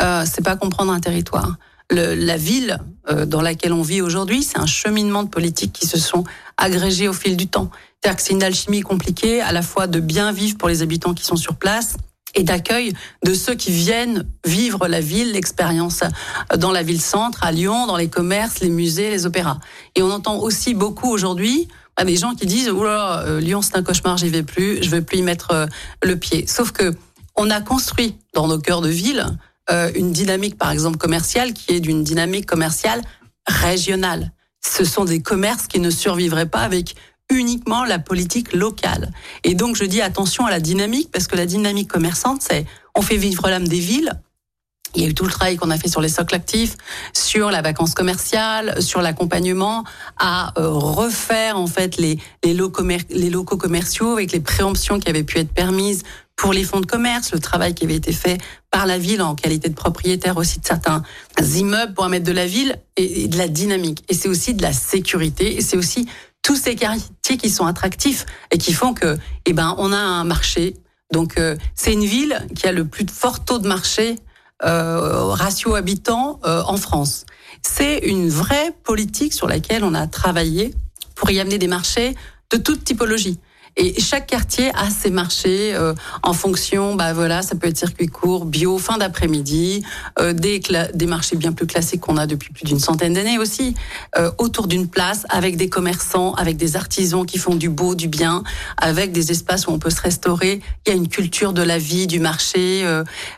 [0.00, 1.56] euh, c'est pas comprendre un territoire.
[1.90, 5.86] Le, la ville euh, dans laquelle on vit aujourd'hui, c'est un cheminement de politiques qui
[5.86, 6.24] se sont
[6.56, 7.70] agrégés au fil du temps.
[8.00, 11.14] C'est-à-dire que c'est une alchimie compliquée, à la fois de bien vivre pour les habitants
[11.14, 11.96] qui sont sur place
[12.34, 12.92] et d'accueil
[13.24, 16.02] de ceux qui viennent vivre la ville, l'expérience
[16.56, 19.58] dans la ville-centre, à Lyon, dans les commerces, les musées, les opéras.
[19.96, 21.68] Et on entend aussi beaucoup aujourd'hui
[21.98, 24.88] à des gens qui disent oula euh, Lyon c'est un cauchemar, j'y vais plus, je
[24.88, 25.66] veux plus y mettre euh,
[26.02, 26.46] le pied.
[26.46, 26.94] Sauf que
[27.36, 29.26] on a construit dans nos cœurs de ville
[29.70, 33.02] euh, une dynamique par exemple commerciale qui est d'une dynamique commerciale
[33.46, 34.32] régionale.
[34.64, 36.94] Ce sont des commerces qui ne survivraient pas avec
[37.30, 39.12] uniquement la politique locale.
[39.42, 43.02] Et donc je dis attention à la dynamique parce que la dynamique commerçante c'est on
[43.02, 44.12] fait vivre l'âme des villes
[44.94, 46.76] il y a eu tout le travail qu'on a fait sur les socles actifs,
[47.12, 49.84] sur la vacance commerciale, sur l'accompagnement,
[50.18, 55.08] à euh, refaire en fait les, les, locaux, les locaux commerciaux avec les préemptions qui
[55.08, 56.02] avaient pu être permises
[56.38, 58.38] pour les fonds de commerce, le travail qui avait été fait
[58.70, 61.02] par la ville en qualité de propriétaire aussi de certains
[61.56, 64.04] immeubles pour mettre de la ville et, de la dynamique.
[64.08, 66.08] Et c'est aussi de la sécurité et c'est aussi
[66.42, 70.24] tous ces quartiers qui sont attractifs et qui font que, eh ben, on a un
[70.24, 70.76] marché.
[71.12, 74.16] Donc, euh, c'est une ville qui a le plus fort taux de marché
[74.60, 77.24] ratio habitants euh, en France.
[77.62, 80.74] C'est une vraie politique sur laquelle on a travaillé
[81.14, 82.14] pour y amener des marchés
[82.50, 83.38] de toute typologie.
[83.80, 88.08] Et chaque quartier a ses marchés euh, en fonction, bah voilà, ça peut être circuit
[88.08, 89.84] court, bio, fin d'après-midi,
[90.18, 90.60] euh, des,
[90.94, 93.76] des marchés bien plus classiques qu'on a depuis plus d'une centaine d'années aussi,
[94.18, 98.08] euh, autour d'une place, avec des commerçants, avec des artisans qui font du beau, du
[98.08, 98.42] bien,
[98.78, 100.60] avec des espaces où on peut se restaurer.
[100.84, 102.84] Il y a une culture de la vie, du marché,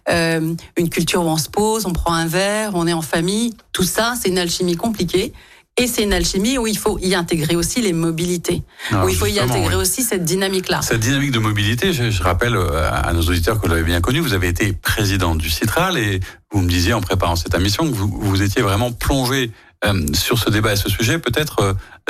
[0.09, 3.55] une culture où on se pose, on prend un verre, on est en famille.
[3.73, 5.35] Tout ça, c'est une alchimie compliquée.
[5.77, 9.27] Et c'est une alchimie où il faut y intégrer aussi les mobilités, où il faut
[9.27, 10.83] y intégrer aussi cette dynamique-là.
[10.83, 14.21] Cette dynamique de mobilité, je, rappelle euh, à nos auditeurs que vous l'avez bien connu,
[14.21, 16.21] vous avez été président du Citral et
[16.53, 19.53] vous me disiez en préparant cette émission que vous, vous étiez vraiment plongé
[19.87, 21.61] euh, sur ce débat et ce sujet, peut-être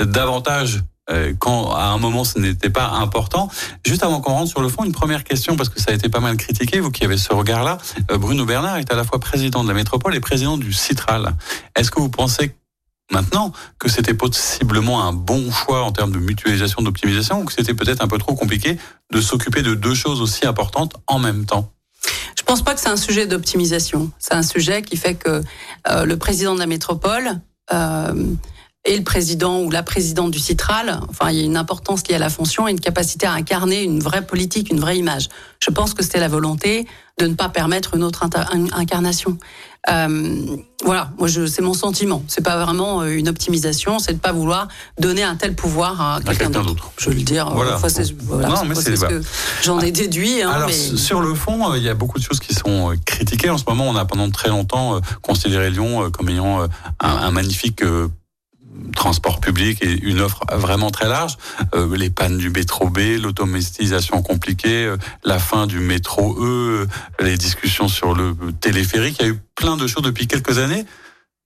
[0.01, 0.81] euh, davantage
[1.41, 3.51] quand à un moment ce n'était pas important.
[3.85, 6.09] Juste avant qu'on rentre sur le fond, une première question parce que ça a été
[6.09, 7.79] pas mal critiqué, vous qui avez ce regard-là.
[8.13, 11.35] Bruno Bernard est à la fois président de la métropole et président du Citral.
[11.75, 12.55] Est-ce que vous pensez
[13.11, 17.75] maintenant que c'était possiblement un bon choix en termes de mutualisation, d'optimisation, ou que c'était
[17.75, 18.79] peut-être un peu trop compliqué
[19.13, 21.73] de s'occuper de deux choses aussi importantes en même temps?
[22.39, 24.11] Je pense pas que c'est un sujet d'optimisation.
[24.19, 25.43] C'est un sujet qui fait que
[25.89, 27.41] euh, le président de la métropole
[27.73, 28.35] euh,
[28.87, 32.15] et le président ou la présidente du Citral, enfin, il y a une importance liée
[32.15, 35.29] à la fonction et une capacité à incarner une vraie politique, une vraie image.
[35.63, 36.87] Je pense que c'était la volonté
[37.19, 38.25] de ne pas permettre une autre
[38.73, 39.37] incarnation.
[39.91, 42.23] Euh, voilà, moi c'est mon sentiment.
[42.27, 46.21] C'est pas vraiment euh, une optimisation, c'est de pas vouloir donner un tel pouvoir à
[46.21, 46.91] quelqu'un, d'autre.
[46.99, 47.51] Je veux le dire.
[47.51, 47.79] Voilà.
[47.87, 49.23] c'est, ce que
[49.63, 50.43] j'en ai déduit.
[50.43, 53.51] Hein, Alors sur le fond, euh, il y a beaucoup de choses qui sont critiquées
[53.51, 53.89] en ce moment.
[53.89, 56.69] On a pendant très longtemps considéré Lyon comme ayant un,
[57.01, 57.83] un magnifique
[58.95, 61.37] transport public et une offre vraiment très large.
[61.75, 66.87] Euh, les pannes du métro B, l'automatisation compliquée, euh, la fin du métro E,
[67.21, 69.17] les discussions sur le téléphérique.
[69.21, 70.85] Il y a eu plein de choses depuis quelques années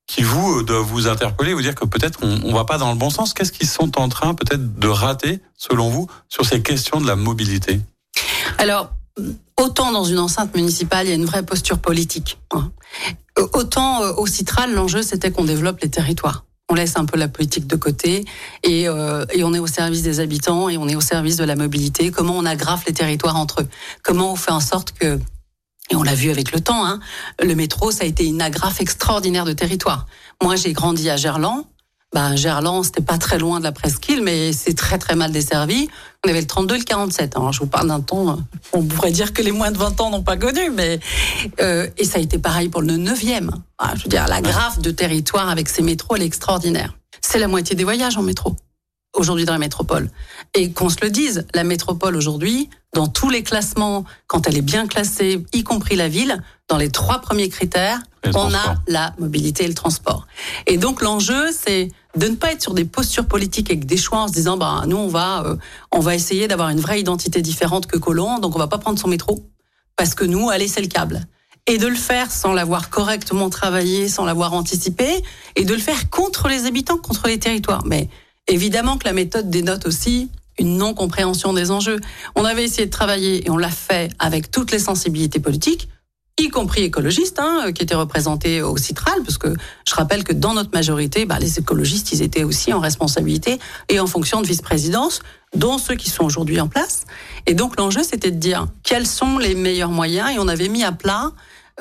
[0.07, 2.91] qui vous euh, doivent vous interpeller, vous dire que peut-être on, on va pas dans
[2.91, 3.35] le bon sens.
[3.35, 7.17] Qu'est-ce qu'ils sont en train peut-être de rater, selon vous, sur ces questions de la
[7.17, 7.81] mobilité?
[8.59, 8.91] Alors,
[9.57, 12.39] autant dans une enceinte municipale, il y a une vraie posture politique.
[12.53, 12.73] Hein.
[13.53, 17.69] Autant au Citral, l'enjeu c'était qu'on développe les territoires on laisse un peu la politique
[17.69, 18.25] de côté
[18.65, 21.45] et, euh, et, on est au service des habitants et on est au service de
[21.45, 22.11] la mobilité.
[22.11, 23.69] Comment on agrafe les territoires entre eux?
[24.03, 25.21] Comment on fait en sorte que
[25.91, 26.99] et on l'a vu avec le temps, hein,
[27.41, 30.07] le métro, ça a été une agrafe extraordinaire de territoire.
[30.43, 31.67] Moi, j'ai grandi à Gerland.
[32.15, 35.89] Bah, Gerland, c'était pas très loin de la presqu'île, mais c'est très très mal desservi.
[36.25, 37.37] On avait le 32 et le 47.
[37.37, 38.39] Alors, je vous parle d'un temps,
[38.73, 41.01] on pourrait dire que les moins de 20 ans n'ont pas connu, mais
[41.61, 43.51] euh, et ça a été pareil pour le 9e.
[43.79, 46.95] Ah, je veux dire, la graphe de territoire avec ces métros, elle est extraordinaire.
[47.21, 48.55] C'est la moitié des voyages en métro
[49.17, 50.11] aujourd'hui dans la métropole.
[50.55, 54.63] Et qu'on se le dise, la métropole aujourd'hui, dans tous les classements, quand elle est
[54.63, 58.01] bien classée, y compris la ville, dans les trois premiers critères,
[58.35, 60.27] on a la mobilité et le transport.
[60.67, 64.21] Et donc l'enjeu, c'est de ne pas être sur des postures politiques avec des choix
[64.21, 65.57] en se disant, bah nous on va, euh,
[65.93, 68.99] on va essayer d'avoir une vraie identité différente que Colomb, donc on va pas prendre
[68.99, 69.45] son métro
[69.97, 71.27] parce que nous, allez, c'est le câble
[71.67, 75.23] et de le faire sans l'avoir correctement travaillé, sans l'avoir anticipé,
[75.57, 77.87] et de le faire contre les habitants, contre les territoires.
[77.87, 78.11] Mais
[78.47, 81.99] Évidemment que la méthode dénote aussi une non-compréhension des enjeux.
[82.37, 85.89] On avait essayé de travailler et on l'a fait avec toutes les sensibilités politiques,
[86.39, 89.55] y compris écologistes, hein, qui étaient représentés au Citral, parce que
[89.87, 94.01] je rappelle que dans notre majorité, bah, les écologistes, ils étaient aussi en responsabilité et
[94.01, 95.23] en fonction de vice-présidence,
[95.55, 97.05] dont ceux qui sont aujourd'hui en place.
[97.47, 100.83] Et donc l'enjeu, c'était de dire quels sont les meilleurs moyens, et on avait mis
[100.83, 101.33] à plat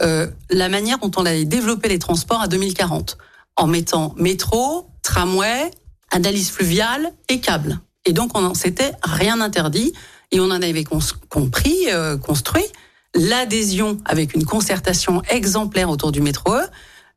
[0.02, 3.18] euh, la manière dont on allait développer les transports à 2040,
[3.56, 5.72] en mettant métro, tramway,
[6.12, 7.80] analyse fluviale et câble.
[8.06, 9.94] Et donc, on s'était rien interdit
[10.32, 12.66] et on en avait compris, euh, construit
[13.16, 16.64] l'adhésion avec une concertation exemplaire autour du métro E.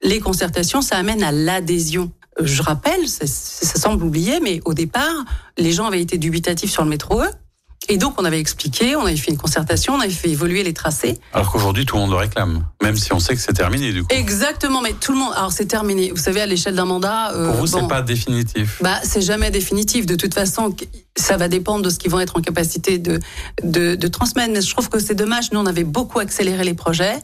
[0.02, 2.12] Les concertations, ça amène à l'adhésion.
[2.38, 5.24] Je rappelle, ça, semble oublié, mais au départ,
[5.56, 7.28] les gens avaient été dubitatifs sur le métro E.
[7.88, 10.72] Et donc, on avait expliqué, on avait fait une concertation, on avait fait évoluer les
[10.74, 11.18] tracés.
[11.32, 14.02] Alors qu'aujourd'hui, tout le monde le réclame, même si on sait que c'est terminé du
[14.02, 14.08] coup.
[14.10, 15.32] Exactement, mais tout le monde.
[15.36, 16.10] Alors, c'est terminé.
[16.10, 17.32] Vous savez, à l'échelle d'un mandat.
[17.32, 18.78] Euh, Pour vous, c'est pas définitif.
[18.82, 20.06] Bah, c'est jamais définitif.
[20.06, 20.74] De toute façon,
[21.16, 23.20] ça va dépendre de ce qu'ils vont être en capacité de,
[23.62, 24.52] de, de transmettre.
[24.52, 25.52] Mais je trouve que c'est dommage.
[25.52, 27.16] Nous, on avait beaucoup accéléré les projets.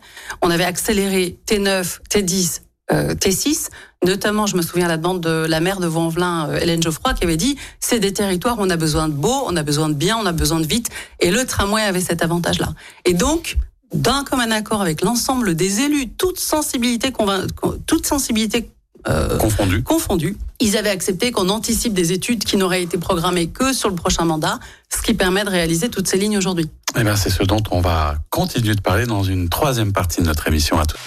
[0.42, 2.60] On avait accéléré T9, T10,
[2.92, 3.68] euh, T6.
[4.04, 7.24] Notamment, je me souviens la bande de la maire de Vanvelin, euh, Hélène Geoffroy, qui
[7.24, 9.94] avait dit c'est des territoires où on a besoin de beau, on a besoin de
[9.94, 10.88] bien, on a besoin de vite.
[11.20, 12.72] Et le tramway avait cet avantage-là.
[13.04, 13.56] Et donc,
[13.94, 17.12] d'un commun accord avec l'ensemble des élus, toute sensibilité,
[17.86, 18.70] toute sensibilité
[19.08, 19.36] euh,
[19.84, 20.36] confondue.
[20.60, 24.24] Ils avaient accepté qu'on anticipe des études qui n'auraient été programmées que sur le prochain
[24.24, 24.60] mandat,
[24.94, 26.68] ce qui permet de réaliser toutes ces lignes aujourd'hui.
[26.96, 30.26] Eh bien, c'est ce dont on va continuer de parler dans une troisième partie de
[30.26, 30.98] notre émission à tous.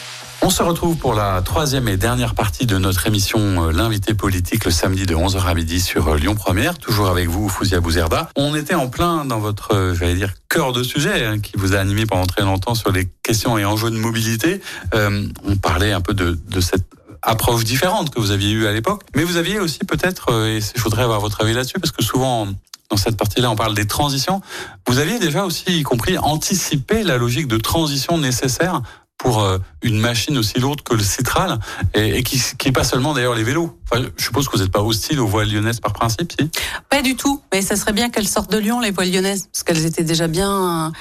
[0.41, 4.65] On se retrouve pour la troisième et dernière partie de notre émission euh, L'invité politique
[4.65, 8.29] le samedi de 11h à midi sur euh, Lyon Première, toujours avec vous Fouzia Bouzerda.
[8.35, 11.73] On était en plein dans votre, euh, j'allais dire, cœur de sujet hein, qui vous
[11.73, 14.61] a animé pendant très longtemps sur les questions et enjeux de mobilité.
[14.93, 16.85] on parlait un peu de, de cette
[17.21, 20.81] approche différente que vous aviez eue à l'époque, mais vous aviez aussi peut-être, et je
[20.81, 22.47] voudrais avoir votre avis là-dessus, parce que souvent
[22.89, 24.41] dans cette partie-là, on parle des transitions.
[24.87, 28.81] Vous aviez déjà aussi, y compris, anticipé la logique de transition nécessaire
[29.17, 31.59] pour euh, une machine aussi lourde que le Citral
[31.93, 33.79] et, qui, qui pas seulement d'ailleurs les vélos.
[33.93, 36.49] Je suppose que vous n'êtes pas hostile aux voiles lyonnaises par principe, si?
[36.89, 39.63] Pas du tout, mais ça serait bien qu'elles sortent de Lyon, les voiles lyonnaises, parce
[39.63, 40.91] qu'elles étaient déjà bien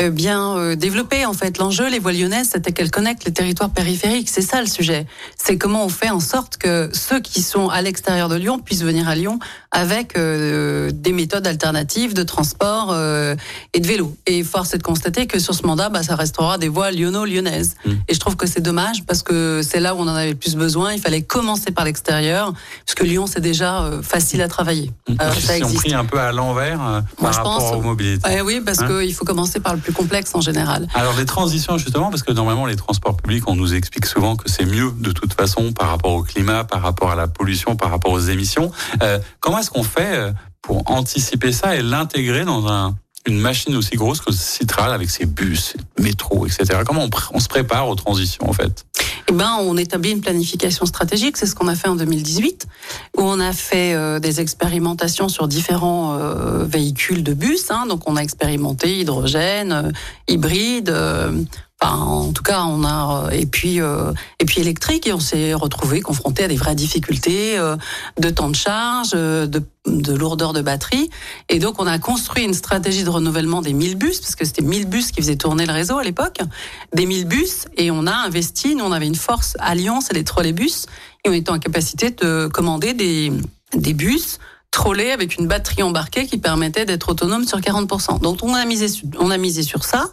[0.00, 0.76] euh, bien euh.
[1.26, 4.28] En fait, l'enjeu, les voies lyonnaises, c'était qu'elles connectent les territoires périphériques.
[4.28, 5.06] C'est ça le sujet.
[5.36, 8.82] C'est comment on fait en sorte que ceux qui sont à l'extérieur de Lyon puissent
[8.82, 9.38] venir à Lyon
[9.74, 12.94] avec euh, des méthodes alternatives de transport
[13.72, 14.16] et de vélo.
[14.26, 17.76] Et force est de constater que sur ce mandat, bah, ça restera des voies lyonno-lyonnaises.
[17.84, 17.90] Mmh.
[18.08, 20.36] Et je trouve que c'est dommage parce que c'est là où on en avait le
[20.36, 20.92] plus besoin.
[20.92, 22.52] Il fallait commencer par l'extérieur,
[22.86, 24.90] parce que Lyon, c'est déjà facile à travailler.
[25.08, 25.16] Mmh.
[25.40, 25.76] ça existe.
[25.76, 26.78] pris un peu à l'envers
[27.20, 28.40] par rapport pense, aux mobilités.
[28.42, 30.86] oui, parce hein qu'il faut commencer par le plus complexe en général.
[30.94, 34.48] Alors les transitions justement, parce que normalement les transports publics, on nous explique souvent que
[34.48, 37.90] c'est mieux de toute façon par rapport au climat, par rapport à la pollution, par
[37.90, 38.70] rapport aux émissions.
[39.02, 42.94] Euh, comment est-ce qu'on fait euh, pour anticiper ça et l'intégrer dans un,
[43.26, 46.80] une machine aussi grosse que Citral avec ses bus, métro, etc.
[46.84, 48.84] Comment on, se prépare aux transitions en fait?
[49.30, 51.38] Eh ben, on établit une planification stratégique.
[51.38, 52.66] C'est ce qu'on a fait en 2018,
[53.16, 57.70] où on a fait euh, des expérimentations sur différents euh, véhicules de bus.
[57.70, 57.86] Hein.
[57.86, 59.94] Donc, on a expérimenté hydrogène,
[60.28, 60.94] hybride,
[61.92, 66.00] en tout cas, on a et puis euh, et puis électrique et on s'est retrouvé
[66.00, 67.76] confronté à des vraies difficultés euh,
[68.18, 71.10] de temps de charge, euh, de, de, lourdeur de batterie.
[71.48, 74.62] Et donc, on a construit une stratégie de renouvellement des 1000 bus parce que c'était
[74.62, 76.38] 1000 bus qui faisaient tourner le réseau à l'époque,
[76.94, 78.74] des 1000 bus et on a investi.
[78.74, 80.86] Nous, on avait une force alliance et les trolleybus
[81.24, 83.32] et on était en capacité de commander des
[83.76, 84.38] des bus
[84.74, 88.20] trolley avec une batterie embarquée qui permettait d'être autonome sur 40%.
[88.20, 88.86] Donc on a misé,
[89.20, 90.10] on a misé sur ça.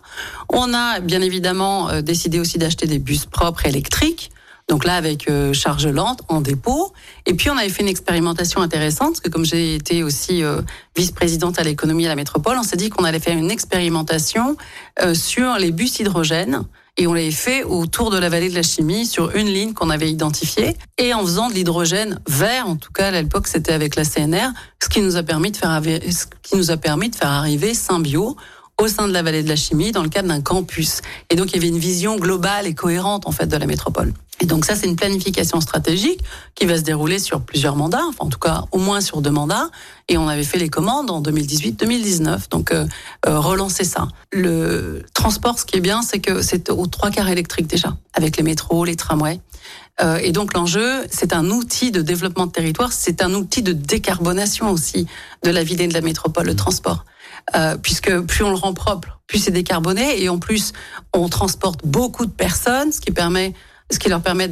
[0.49, 4.29] On a bien évidemment euh, décidé aussi d'acheter des bus propres électriques.
[4.69, 6.93] Donc là, avec euh, charge lente en dépôt.
[7.25, 10.61] Et puis, on avait fait une expérimentation intéressante, parce que comme j'ai été aussi euh,
[10.95, 14.55] vice-présidente à l'économie à la métropole, on s'est dit qu'on allait faire une expérimentation
[15.13, 16.63] sur les bus hydrogène
[16.97, 19.89] et on l'avait fait autour de la vallée de la chimie sur une ligne qu'on
[19.89, 23.95] avait identifiée et en faisant de l'hydrogène vert, en tout cas à l'époque c'était avec
[23.95, 24.49] la CNR,
[24.81, 27.73] ce qui nous a permis de faire, ce qui nous a permis de faire arriver
[27.73, 28.35] Symbio
[28.81, 31.01] au sein de la vallée de la chimie dans le cadre d'un campus.
[31.29, 34.11] Et donc il y avait une vision globale et cohérente en fait de la métropole.
[34.39, 36.19] Et donc ça, c'est une planification stratégique
[36.55, 39.29] qui va se dérouler sur plusieurs mandats, enfin en tout cas au moins sur deux
[39.29, 39.69] mandats.
[40.09, 42.49] Et on avait fait les commandes en 2018-2019.
[42.49, 42.87] Donc euh,
[43.27, 44.07] euh, relancer ça.
[44.31, 48.37] Le transport, ce qui est bien, c'est que c'est aux trois quarts électriques déjà, avec
[48.37, 49.39] les métros, les tramways.
[50.01, 53.73] Euh, et donc l'enjeu, c'est un outil de développement de territoire, c'est un outil de
[53.73, 55.05] décarbonation aussi
[55.43, 57.05] de la ville et de la métropole, le transport.
[57.55, 60.73] Euh, puisque plus on le rend propre, plus c'est décarboné, et en plus
[61.13, 63.53] on transporte beaucoup de personnes, ce qui permet,
[63.91, 64.47] ce qui leur permet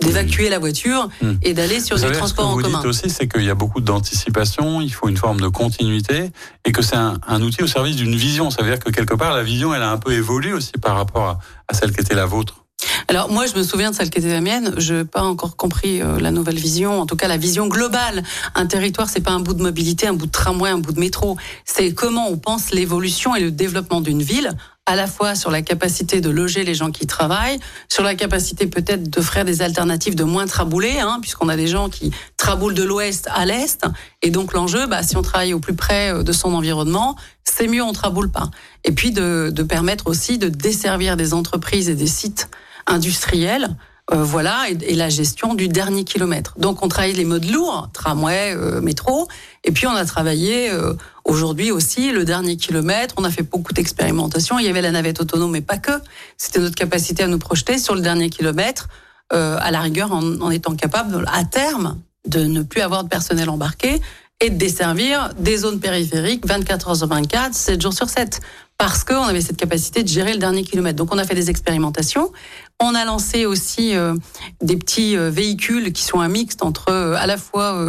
[0.00, 1.32] d'évacuer la voiture mmh.
[1.42, 2.62] et d'aller sur des transports en commun.
[2.62, 5.40] Ce que vous dites aussi, c'est qu'il y a beaucoup d'anticipation, il faut une forme
[5.40, 6.30] de continuité,
[6.64, 8.50] et que c'est un, outil au service d'une vision.
[8.50, 10.96] Ça veut dire que quelque part, la vision, elle a un peu évolué aussi par
[10.96, 11.38] rapport
[11.68, 12.64] à celle qui était la vôtre.
[13.10, 14.74] Alors moi, je me souviens de celle qui était la mienne.
[14.76, 18.22] Je n'ai pas encore compris euh, la nouvelle vision, en tout cas la vision globale.
[18.54, 21.00] Un territoire, c'est pas un bout de mobilité, un bout de tramway, un bout de
[21.00, 21.38] métro.
[21.64, 24.52] C'est comment on pense l'évolution et le développement d'une ville
[24.84, 27.60] à la fois sur la capacité de loger les gens qui travaillent,
[27.90, 31.90] sur la capacité peut-être d'offrir des alternatives de moins trabouler, hein, puisqu'on a des gens
[31.90, 33.84] qui traboulent de l'ouest à l'est,
[34.22, 37.66] et donc l'enjeu, bah, si on travaille au plus près euh, de son environnement, c'est
[37.66, 38.50] mieux, on traboule pas.
[38.84, 42.48] Et puis de, de permettre aussi de desservir des entreprises et des sites
[42.88, 43.76] industrielle.
[44.10, 46.54] Euh, voilà, et, la gestion du dernier kilomètre.
[46.58, 49.28] Donc on travaille les modes lourds, tramway, euh, métro,
[49.64, 53.14] et puis on a travaillé euh, aujourd'hui aussi le dernier kilomètre.
[53.18, 54.58] On a fait beaucoup d'expérimentations.
[54.58, 55.92] Il y avait la navette autonome, mais pas que.
[56.38, 58.88] C'était notre capacité à nous projeter sur le dernier kilomètre,
[59.30, 63.50] à la rigueur en, en étant capable, à terme, de ne plus avoir de personnel
[63.50, 64.00] embarqué
[64.40, 68.40] et de desservir des zones périphériques 24 heures sur 24, 7 jours sur 7
[68.78, 70.96] parce qu'on avait cette capacité de gérer le dernier kilomètre.
[70.96, 72.32] Donc on a fait des expérimentations.
[72.78, 74.14] On a lancé aussi euh,
[74.62, 77.84] des petits euh, véhicules qui sont un mixte entre euh, à la fois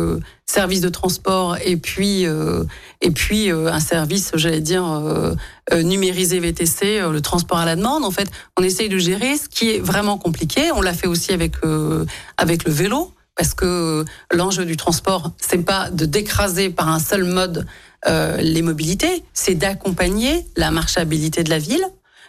[0.48, 2.26] service de transport et puis
[3.02, 4.84] et puis un service, j'allais dire
[5.72, 8.04] numérisé VTC, le transport à la demande.
[8.04, 10.72] En fait, on essaye de gérer ce qui est vraiment compliqué.
[10.74, 11.54] On l'a fait aussi avec
[12.38, 17.24] avec le vélo parce que l'enjeu du transport, c'est pas de d'écraser par un seul
[17.24, 17.66] mode
[18.06, 21.86] euh, les mobilités, c'est d'accompagner la marchabilité de la ville,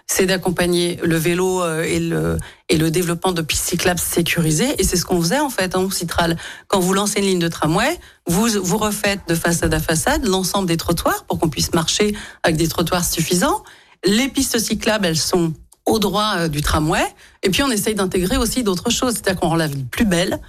[0.07, 4.73] c'est d'accompagner le vélo euh, et le, développement de pistes cyclables sécurisées.
[4.79, 6.37] Et c'est ce qu'on faisait en fait en Citral.
[6.69, 10.69] Quand vous lancez une ligne de tramway, vous, vous refaites de façade à façade l'ensemble
[10.69, 13.65] des trottoirs pour qu'on puisse marcher avec des trottoirs suffisants.
[14.05, 15.55] Les pistes cyclables, elles sont
[15.87, 17.03] au droit euh, du tramway.
[17.43, 20.41] Et puis on essaye d'intégrer aussi d'autres choses, c'est-à-dire qu'on rend la ville plus belle,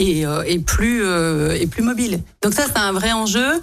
[0.00, 1.04] et, et plus
[1.54, 2.20] et plus mobile.
[2.42, 3.60] Donc ça c'est un vrai enjeu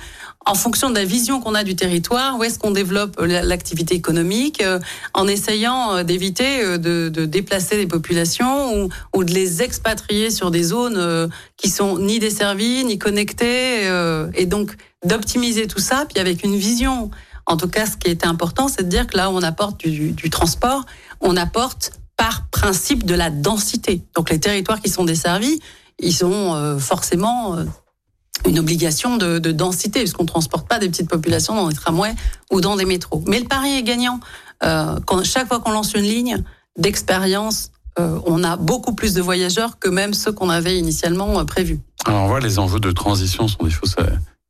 [0.47, 4.61] en fonction de la vision qu'on a du territoire, où est-ce qu'on développe l'activité économique,
[4.61, 4.79] euh,
[5.13, 10.63] en essayant euh, d'éviter euh, de, déplacer des populations ou, de les expatrier sur des
[10.63, 13.87] zones qui sont ni desservies, ni connectées,
[14.33, 17.11] et donc d'optimiser tout ça, puis avec une vision.
[17.45, 19.85] En tout cas, ce qui était important, c'est de dire que là où on apporte
[19.85, 20.85] du transport,
[21.19, 24.01] on apporte par principe de la densité.
[24.15, 25.59] Donc les territoires qui sont desservis,
[25.99, 27.57] ils sont forcément
[28.45, 32.15] une obligation de, densité, puisqu'on ne transporte pas des petites populations dans des tramways
[32.51, 33.23] ou dans des métros.
[33.27, 34.19] Mais le pari est gagnant.
[34.63, 36.43] Euh, chaque fois qu'on lance une ligne
[36.77, 41.43] d'expérience, euh, on a beaucoup plus de voyageurs que même ceux qu'on avait initialement euh,
[41.43, 41.79] prévus.
[42.05, 43.95] Alors on voit les enjeux de transition sont des choses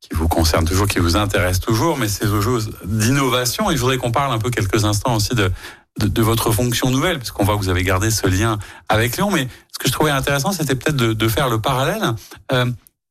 [0.00, 4.12] qui vous concernent toujours, qui vous intéressent toujours, mais ces enjeux d'innovation, il faudrait qu'on
[4.12, 5.50] parle un peu quelques instants aussi de,
[5.98, 8.58] de, votre fonction nouvelle, parce qu'on voit que vous avez gardé ce lien
[8.88, 12.14] avec Lyon, mais ce que je trouvais intéressant, c'était peut-être de, de, faire le parallèle.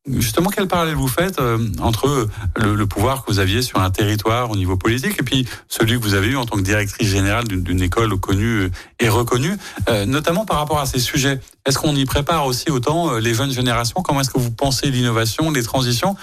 [0.10, 4.50] Justement, quel parallèle vous faites euh, entre le, pouvoir que vous aviez sur un territoire
[4.50, 7.46] au niveau politique et puis celui que vous avez eu en tant que directrice générale
[7.46, 9.58] d'une école connue et reconnue,
[9.90, 11.42] euh, notamment par rapport à ces sujets?
[11.66, 14.02] Est-ce qu'on y prépare aussi autant euh, les jeunes générations?
[14.02, 16.16] Comment est-ce que vous pensez l'innovation, les transitions?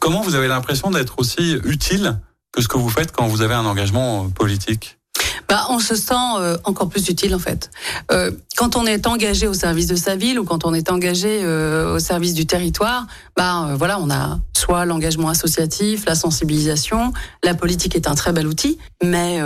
[0.00, 2.18] Comment vous avez l'impression d'être aussi utile
[2.52, 4.98] que ce que vous faites quand vous avez un engagement politique?
[5.48, 7.70] Bah, on se sent euh, encore plus utile en fait.
[8.10, 11.40] Euh, quand on est engagé au service de sa ville ou quand on est engagé
[11.42, 17.54] euh, au service du territoire, bah voilà, on a soit l'engagement associatif, la sensibilisation, la
[17.54, 19.40] politique est un très bel outil, mais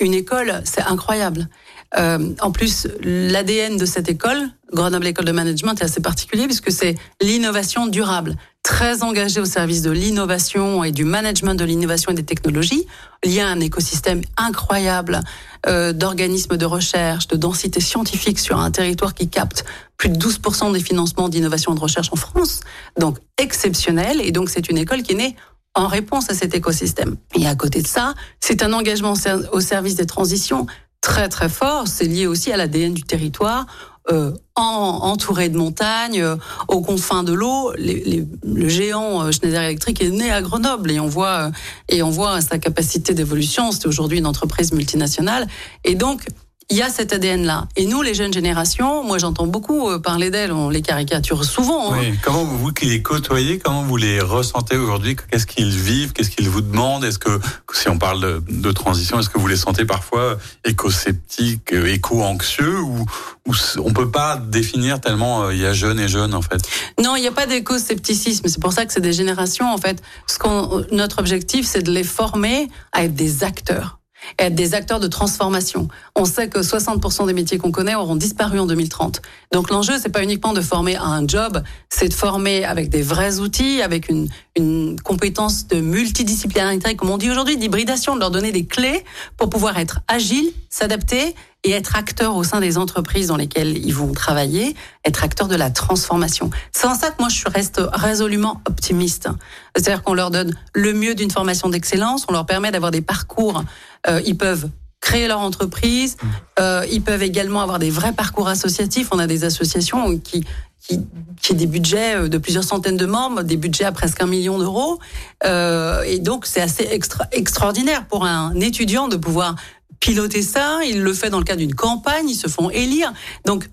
[0.00, 1.48] une école, c'est incroyable.
[1.96, 6.96] En plus, l'ADN de cette école, Grenoble École de Management, est assez particulier puisque c'est
[7.20, 12.22] l'innovation durable très engagé au service de l'innovation et du management de l'innovation et des
[12.22, 12.86] technologies.
[13.24, 15.20] Il y a un écosystème incroyable
[15.66, 19.64] euh, d'organismes de recherche, de densité scientifique sur un territoire qui capte
[19.96, 22.60] plus de 12% des financements d'innovation et de recherche en France.
[22.98, 24.20] Donc exceptionnel.
[24.20, 25.36] Et donc c'est une école qui est née
[25.74, 27.16] en réponse à cet écosystème.
[27.34, 29.14] Et à côté de ça, c'est un engagement
[29.52, 30.66] au service des transitions
[31.02, 31.86] très très fort.
[31.86, 33.66] C'est lié aussi à l'ADN du territoire.
[34.10, 36.34] Euh, en, entouré de montagnes, euh,
[36.66, 37.72] aux confins de l'eau.
[37.78, 41.52] le géant euh, Schneider Electric est né à Grenoble et on voit
[41.88, 43.70] et on voit sa capacité d'évolution.
[43.70, 45.46] C'est aujourd'hui une entreprise multinationale
[45.84, 46.26] et donc
[46.70, 47.68] il y a cet ADN-là.
[47.76, 51.92] Et nous, les jeunes générations, moi j'entends beaucoup euh, parler d'elles, on les caricature souvent.
[51.92, 51.98] Hein.
[52.00, 52.18] Oui.
[52.22, 55.16] Comment vous, qui les côtoyez, comment vous les ressentez aujourd'hui?
[55.30, 56.12] Qu'est-ce qu'ils vivent?
[56.12, 57.04] Qu'est-ce qu'ils vous demandent?
[57.04, 57.40] Est-ce que,
[57.72, 63.06] si on parle de, transition, est-ce que vous les sentez parfois éco-sceptiques, euh, éco-anxieux ou,
[63.46, 66.62] ou on peut pas définir tellement euh, il y a jeunes et jeunes en fait?
[67.02, 68.48] Non, il n'y a pas d'éco-scepticisme.
[68.48, 70.02] C'est pour ça que c'est des générations en fait.
[70.26, 73.98] Ce qu'on, notre objectif, c'est de les former à être des acteurs
[74.38, 75.88] être des acteurs de transformation.
[76.16, 79.22] On sait que 60% des métiers qu'on connaît auront disparu en 2030.
[79.52, 83.02] Donc l'enjeu, c'est pas uniquement de former à un job, c'est de former avec des
[83.02, 88.30] vrais outils, avec une, une compétence de multidisciplinarité, comme on dit aujourd'hui, d'hybridation, de leur
[88.30, 89.04] donner des clés
[89.36, 93.94] pour pouvoir être agiles, s'adapter et être acteurs au sein des entreprises dans lesquelles ils
[93.94, 96.50] vont travailler, être acteurs de la transformation.
[96.72, 99.28] C'est en ça que moi je reste résolument optimiste.
[99.76, 103.64] C'est-à-dire qu'on leur donne le mieux d'une formation d'excellence, on leur permet d'avoir des parcours
[104.08, 104.68] euh, ils peuvent
[105.00, 106.16] créer leur entreprise.
[106.58, 109.08] Euh, ils peuvent également avoir des vrais parcours associatifs.
[109.10, 110.44] On a des associations qui
[110.82, 111.00] qui,
[111.40, 114.58] qui des budgets euh, de plusieurs centaines de membres, des budgets à presque un million
[114.58, 114.98] d'euros.
[115.44, 119.54] Euh, et donc, c'est assez extra, extraordinaire pour un étudiant de pouvoir
[120.00, 120.80] piloter ça.
[120.84, 123.12] Il le fait dans le cadre d'une campagne, ils se font élire.
[123.44, 123.68] Donc,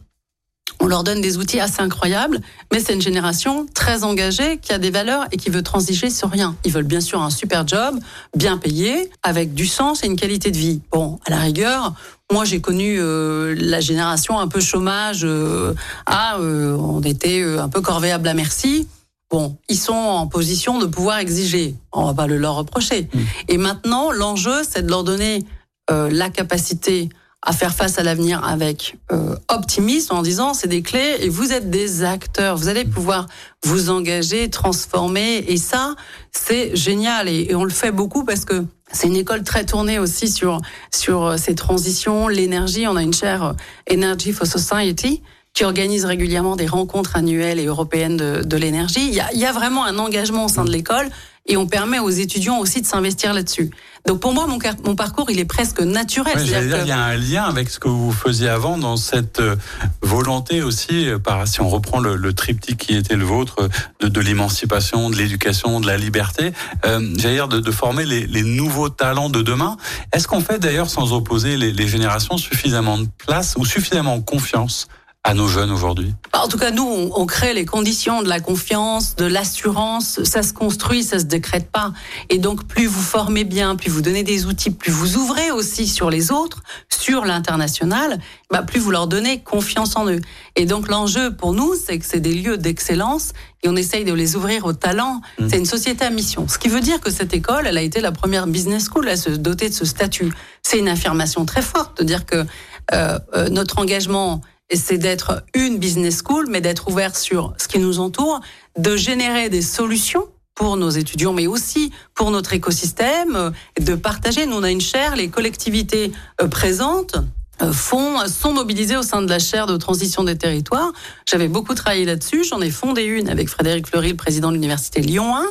[0.81, 2.39] on leur donne des outils assez incroyables,
[2.71, 6.29] mais c'est une génération très engagée qui a des valeurs et qui veut transiger sur
[6.29, 6.55] rien.
[6.63, 7.99] Ils veulent bien sûr un super job,
[8.35, 10.81] bien payé, avec du sens et une qualité de vie.
[10.91, 11.93] Bon, à la rigueur,
[12.31, 15.73] moi j'ai connu euh, la génération un peu chômage, euh,
[16.05, 18.87] ah, euh, on était un peu corvéable à merci.
[19.29, 21.75] Bon, ils sont en position de pouvoir exiger.
[21.91, 23.09] On va pas le leur reprocher.
[23.13, 23.19] Mmh.
[23.49, 25.45] Et maintenant, l'enjeu, c'est de leur donner
[25.89, 27.09] la capacité
[27.41, 31.53] à faire face à l'avenir avec euh, optimisme en disant c'est des clés et vous
[31.53, 33.27] êtes des acteurs, vous allez pouvoir
[33.63, 35.95] vous engager, transformer et ça
[36.31, 40.27] c'est génial et, on le fait beaucoup parce que c'est une école très tournée aussi
[40.27, 40.59] sur
[40.93, 42.87] sur euh, ces transitions, l'énergie.
[42.87, 45.21] On a une chaire euh, Energy for Society
[45.53, 49.07] qui organise régulièrement des rencontres annuelles et européennes de, de l'énergie.
[49.07, 51.09] Il y, a, il y a vraiment un engagement au sein de l'école
[51.49, 53.71] et on permet aux étudiants aussi de s'investir là-dessus.
[54.05, 56.37] Donc pour moi, mon, mon, parcours, il est presque naturel.
[56.39, 59.55] Il y a un lien avec ce que vous faisiez avant dans cette euh,
[60.01, 63.67] volonté aussi, euh, par, si on reprend le, le triptyque qui était le vôtre,
[63.99, 66.53] de, de l'émancipation, de l'éducation, de la liberté,
[66.85, 69.75] euh, j'allais dire de, de former les, les, nouveaux talents de demain.
[70.13, 74.87] Est-ce qu'on fait d'ailleurs, sans opposer les, les générations, suffisamment de place ou suffisamment confiance
[75.23, 76.13] à nos jeunes aujourd'hui?
[76.33, 80.23] En tout cas, nous, on, crée les conditions de la confiance, de l'assurance.
[80.23, 81.91] Ça se construit, ça se décrète pas.
[82.29, 85.87] Et donc, plus vous formez bien, plus vous donnez des outils, plus vous ouvrez aussi
[85.87, 90.21] sur les autres, sur l'international, bah, plus vous leur donnez confiance en eux.
[90.55, 94.13] Et donc, l'enjeu pour nous, c'est que c'est des lieux d'excellence et on essaye de
[94.13, 95.21] les ouvrir au talent.
[95.37, 95.49] Mmh.
[95.49, 96.47] C'est une société à mission.
[96.47, 99.17] Ce qui veut dire que cette école, elle a été la première business school à
[99.17, 100.31] se doter de ce statut.
[100.63, 102.45] C'est une affirmation très forte de dire que
[102.93, 104.41] euh, euh, notre engagement
[104.75, 108.41] c'est d'être une business school, mais d'être ouvert sur ce qui nous entoure,
[108.77, 114.45] de générer des solutions pour nos étudiants, mais aussi pour notre écosystème, de partager.
[114.45, 116.11] Nous, on a une chaire, les collectivités
[116.41, 117.15] euh, présentes
[117.61, 120.93] euh, font, sont mobilisés au sein de la chaire de transition des territoires.
[121.25, 122.43] J'avais beaucoup travaillé là-dessus.
[122.43, 125.43] J'en ai fondé une avec Frédéric Fleury, le président de l'université Lyon 1,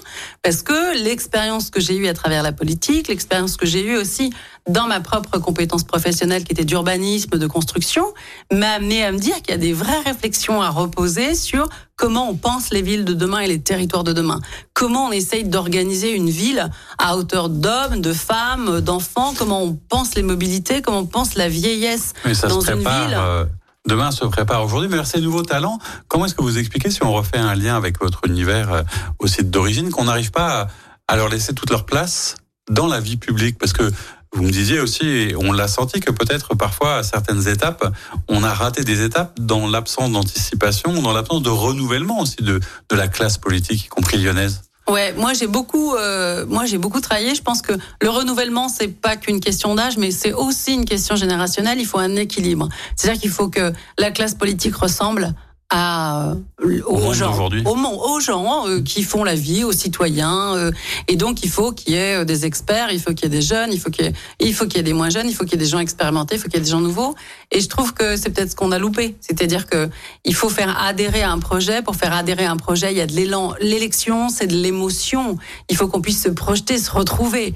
[0.43, 4.33] parce que l'expérience que j'ai eue à travers la politique, l'expérience que j'ai eue aussi
[4.69, 8.05] dans ma propre compétence professionnelle qui était d'urbanisme, de construction,
[8.53, 12.31] m'a amené à me dire qu'il y a des vraies réflexions à reposer sur comment
[12.31, 14.41] on pense les villes de demain et les territoires de demain.
[14.73, 20.15] Comment on essaye d'organiser une ville à hauteur d'hommes, de femmes, d'enfants, comment on pense
[20.15, 22.15] les mobilités, comment on pense la vieillesse
[22.49, 23.17] dans une ville.
[23.17, 23.45] Euh,
[23.87, 27.03] demain se prépare aujourd'hui, mais vers ces nouveaux talents, comment est-ce que vous expliquez, si
[27.03, 28.83] on refait un lien avec votre univers euh,
[29.19, 30.69] aussi d'origine, qu'on n'arrive pas
[31.09, 32.37] à leur laisser toute leur place
[32.71, 33.59] dans la vie publique?
[33.59, 33.91] Parce que
[34.33, 37.93] vous me disiez aussi, on l'a senti, que peut-être parfois à certaines étapes,
[38.29, 42.61] on a raté des étapes dans l'absence d'anticipation, dans l'absence de renouvellement aussi de,
[42.91, 44.62] de la classe politique, y compris lyonnaise.
[44.89, 47.35] Ouais, moi j'ai beaucoup, euh, moi j'ai beaucoup travaillé.
[47.35, 51.14] Je pense que le renouvellement c'est pas qu'une question d'âge, mais c'est aussi une question
[51.14, 51.79] générationnelle.
[51.79, 52.70] Il faut un équilibre.
[52.97, 55.35] C'est-à-dire qu'il faut que la classe politique ressemble
[55.71, 60.55] à euh, aux, gens, aux, gens euh, qui font la vie, aux citoyens.
[60.57, 60.71] Euh,
[61.07, 63.43] et donc, il faut qu'il y ait des experts, il faut qu'il y ait des
[63.43, 65.35] jeunes, il faut qu'il y ait, il faut qu'il y ait des moins jeunes, il
[65.35, 67.14] faut qu'il y ait des gens expérimentés, il faut qu'il y ait des gens nouveaux.
[67.53, 69.16] Et je trouve que c'est peut-être ce qu'on a loupé.
[69.21, 69.89] C'est-à-dire que
[70.25, 71.83] il faut faire adhérer à un projet.
[71.83, 73.55] Pour faire adhérer à un projet, il y a de l'élan.
[73.61, 75.37] L'élection, c'est de l'émotion.
[75.69, 77.55] Il faut qu'on puisse se projeter, se retrouver.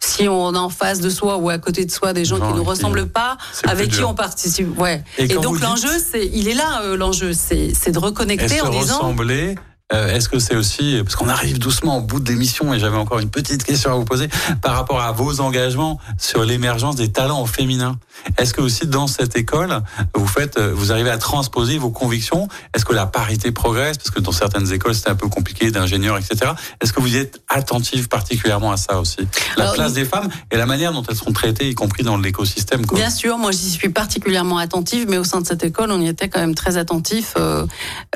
[0.00, 2.54] Si on a en face de soi ou à côté de soi des gens qui
[2.54, 4.78] nous ressemblent pas, avec qui on participe.
[4.78, 5.04] Ouais.
[5.18, 8.98] Et, donc l'enjeu, c'est, il est là, euh, l'enjeu, c'est, c'est de reconnecter en disant.
[8.98, 9.56] Ressembler
[9.92, 12.96] euh, Est-ce que c'est aussi, parce qu'on arrive doucement au bout de l'émission et j'avais
[12.96, 14.28] encore une petite question à vous poser
[14.62, 17.98] par rapport à vos engagements sur l'émergence des talents féminins.
[18.36, 19.80] Est-ce que aussi dans cette école,
[20.14, 22.48] vous faites, euh, vous arrivez à transposer vos convictions?
[22.74, 23.96] Est-ce que la parité progresse?
[23.96, 26.52] Parce que dans certaines écoles, c'était un peu compliqué d'ingénieurs, etc.
[26.80, 29.18] Est-ce que vous êtes attentive particulièrement à ça aussi?
[29.56, 32.82] La place des femmes et la manière dont elles sont traitées, y compris dans l'écosystème.
[32.92, 36.08] Bien sûr, moi j'y suis particulièrement attentive, mais au sein de cette école, on y
[36.08, 37.34] était quand même très attentif.
[37.36, 37.66] Euh,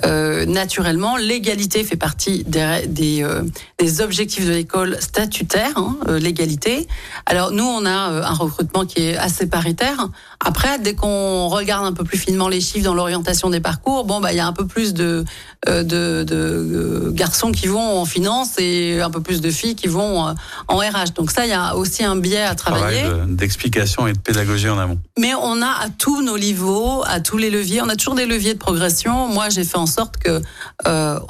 [0.05, 3.43] euh, naturellement, l'égalité fait partie des, des, euh,
[3.79, 6.87] des objectifs de l'école statutaire, hein, euh, l'égalité.
[7.27, 10.09] Alors nous, on a un recrutement qui est assez paritaire
[10.45, 14.21] après, dès qu'on regarde un peu plus finement les chiffres dans l'orientation des parcours, bon,
[14.21, 15.25] bah, il y a un peu plus de,
[15.69, 19.77] euh, de, de, euh, garçons qui vont en finance et un peu plus de filles
[19.77, 20.33] qui vont euh,
[20.67, 21.13] en RH.
[21.15, 23.05] Donc ça, il y a aussi un biais à travailler.
[23.29, 24.99] D'explication et de pédagogie en amont.
[25.17, 28.27] Mais on a à tous nos niveaux, à tous les leviers, on a toujours des
[28.27, 29.29] leviers de progression.
[29.29, 30.43] Moi, j'ai fait en sorte que
[30.89, 31.21] euh,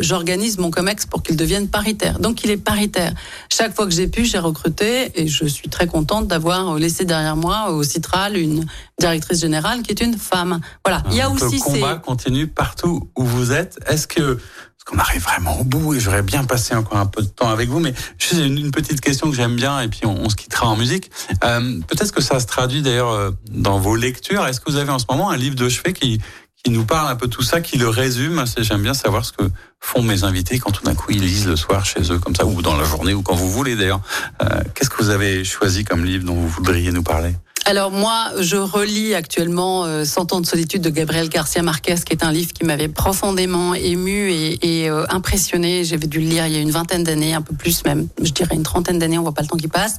[0.00, 2.18] j'organise mon COMEX pour qu'il devienne paritaire.
[2.18, 3.12] Donc il est paritaire.
[3.52, 7.36] Chaque fois que j'ai pu, j'ai recruté et je suis très contente d'avoir laissé derrière
[7.36, 8.66] moi au Citral une
[8.98, 10.60] directrice générale qui est une femme.
[10.84, 11.02] Voilà.
[11.10, 13.78] il y a aussi le combat continue partout où vous êtes.
[13.88, 14.38] Est-ce que
[14.80, 17.50] parce qu'on arrive vraiment au bout et j'aurais bien passé encore un peu de temps
[17.50, 20.36] avec vous, mais juste une, une petite question que j'aime bien et puis on, se
[20.36, 21.10] quittera en musique.
[21.44, 24.46] Euh, Peut-être que ça se traduit d'ailleurs euh, dans vos lectures.
[24.46, 26.20] Est-ce que vous avez en ce moment un livre de chevet qui
[26.62, 28.44] qui nous parle un peu tout ça, qui le résume?
[28.58, 29.44] J'aime bien savoir ce que
[29.80, 32.46] font mes invités quand tout d'un coup ils lisent le soir chez eux comme ça,
[32.46, 34.00] ou dans la journée, ou quand vous voulez d'ailleurs.
[34.42, 37.34] Euh, Qu'est-ce que vous avez choisi comme livre dont vous voudriez nous parler?
[37.66, 42.12] Alors moi, je relis actuellement euh, Cent ans de solitude de Gabriel Garcia Marquez, qui
[42.12, 45.84] est un livre qui m'avait profondément ému et, et euh, impressionné.
[45.84, 48.32] J'avais dû le lire il y a une vingtaine d'années, un peu plus même, je
[48.32, 49.98] dirais une trentaine d'années, on voit pas le temps qui passe.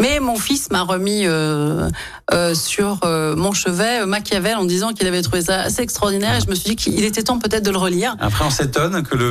[0.00, 1.88] Mais mon fils m'a remis euh,
[2.32, 6.48] euh sur mon chevet Machiavel en disant qu'il avait trouvé ça assez extraordinaire et je
[6.48, 8.16] me suis dit qu'il était temps peut-être de le relire.
[8.20, 9.21] Après, on s'étonne que le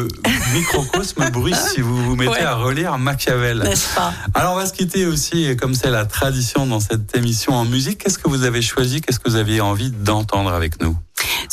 [0.53, 3.59] microcosme bruisse si vous vous mettez à relire Machiavel.
[3.59, 7.53] N'est-ce pas Alors on va se quitter aussi, comme c'est la tradition dans cette émission
[7.53, 9.01] en musique, qu'est-ce que vous avez choisi?
[9.01, 10.97] Qu'est-ce que vous aviez envie d'entendre avec nous?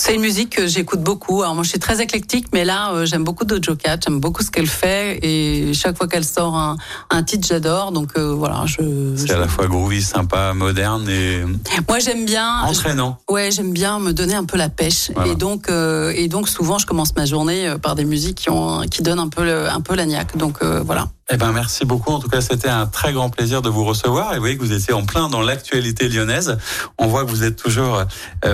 [0.01, 1.43] C'est une musique que j'écoute beaucoup.
[1.43, 3.99] Alors moi, je suis très éclectique, mais là, euh, j'aime beaucoup Dojo Cat.
[4.05, 6.77] J'aime beaucoup ce qu'elle fait, et chaque fois qu'elle sort un,
[7.11, 7.91] un titre, j'adore.
[7.91, 9.15] Donc euh, voilà, je.
[9.17, 11.43] C'est à la fois groovy, sympa, moderne et.
[11.89, 12.61] Moi, j'aime bien.
[12.63, 13.19] Entraînant.
[13.29, 16.79] ouais, j'aime bien me donner un peu la pêche, et donc euh, et donc souvent,
[16.79, 19.81] je commence ma journée par des musiques qui ont qui donnent un peu le, un
[19.81, 20.37] peu la niaque.
[20.37, 21.09] Donc voilà.
[21.31, 22.13] Eh ben merci beaucoup.
[22.13, 24.33] En tout cas, c'était un très grand plaisir de vous recevoir.
[24.33, 26.57] Et vous voyez que vous étiez en plein dans l'actualité lyonnaise.
[26.99, 28.05] On voit que vous êtes toujours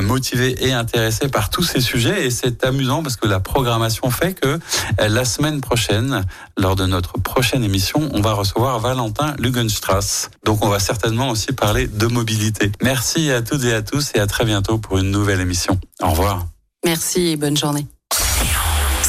[0.00, 4.34] motivé et intéressé par tous ces sujets et c'est amusant parce que la programmation fait
[4.34, 4.58] que
[5.00, 6.24] euh, la semaine prochaine,
[6.56, 10.30] lors de notre prochaine émission, on va recevoir Valentin Lugenstrass.
[10.44, 12.72] Donc on va certainement aussi parler de mobilité.
[12.82, 15.78] Merci à toutes et à tous et à très bientôt pour une nouvelle émission.
[16.02, 16.46] Au revoir.
[16.84, 17.86] Merci et bonne journée.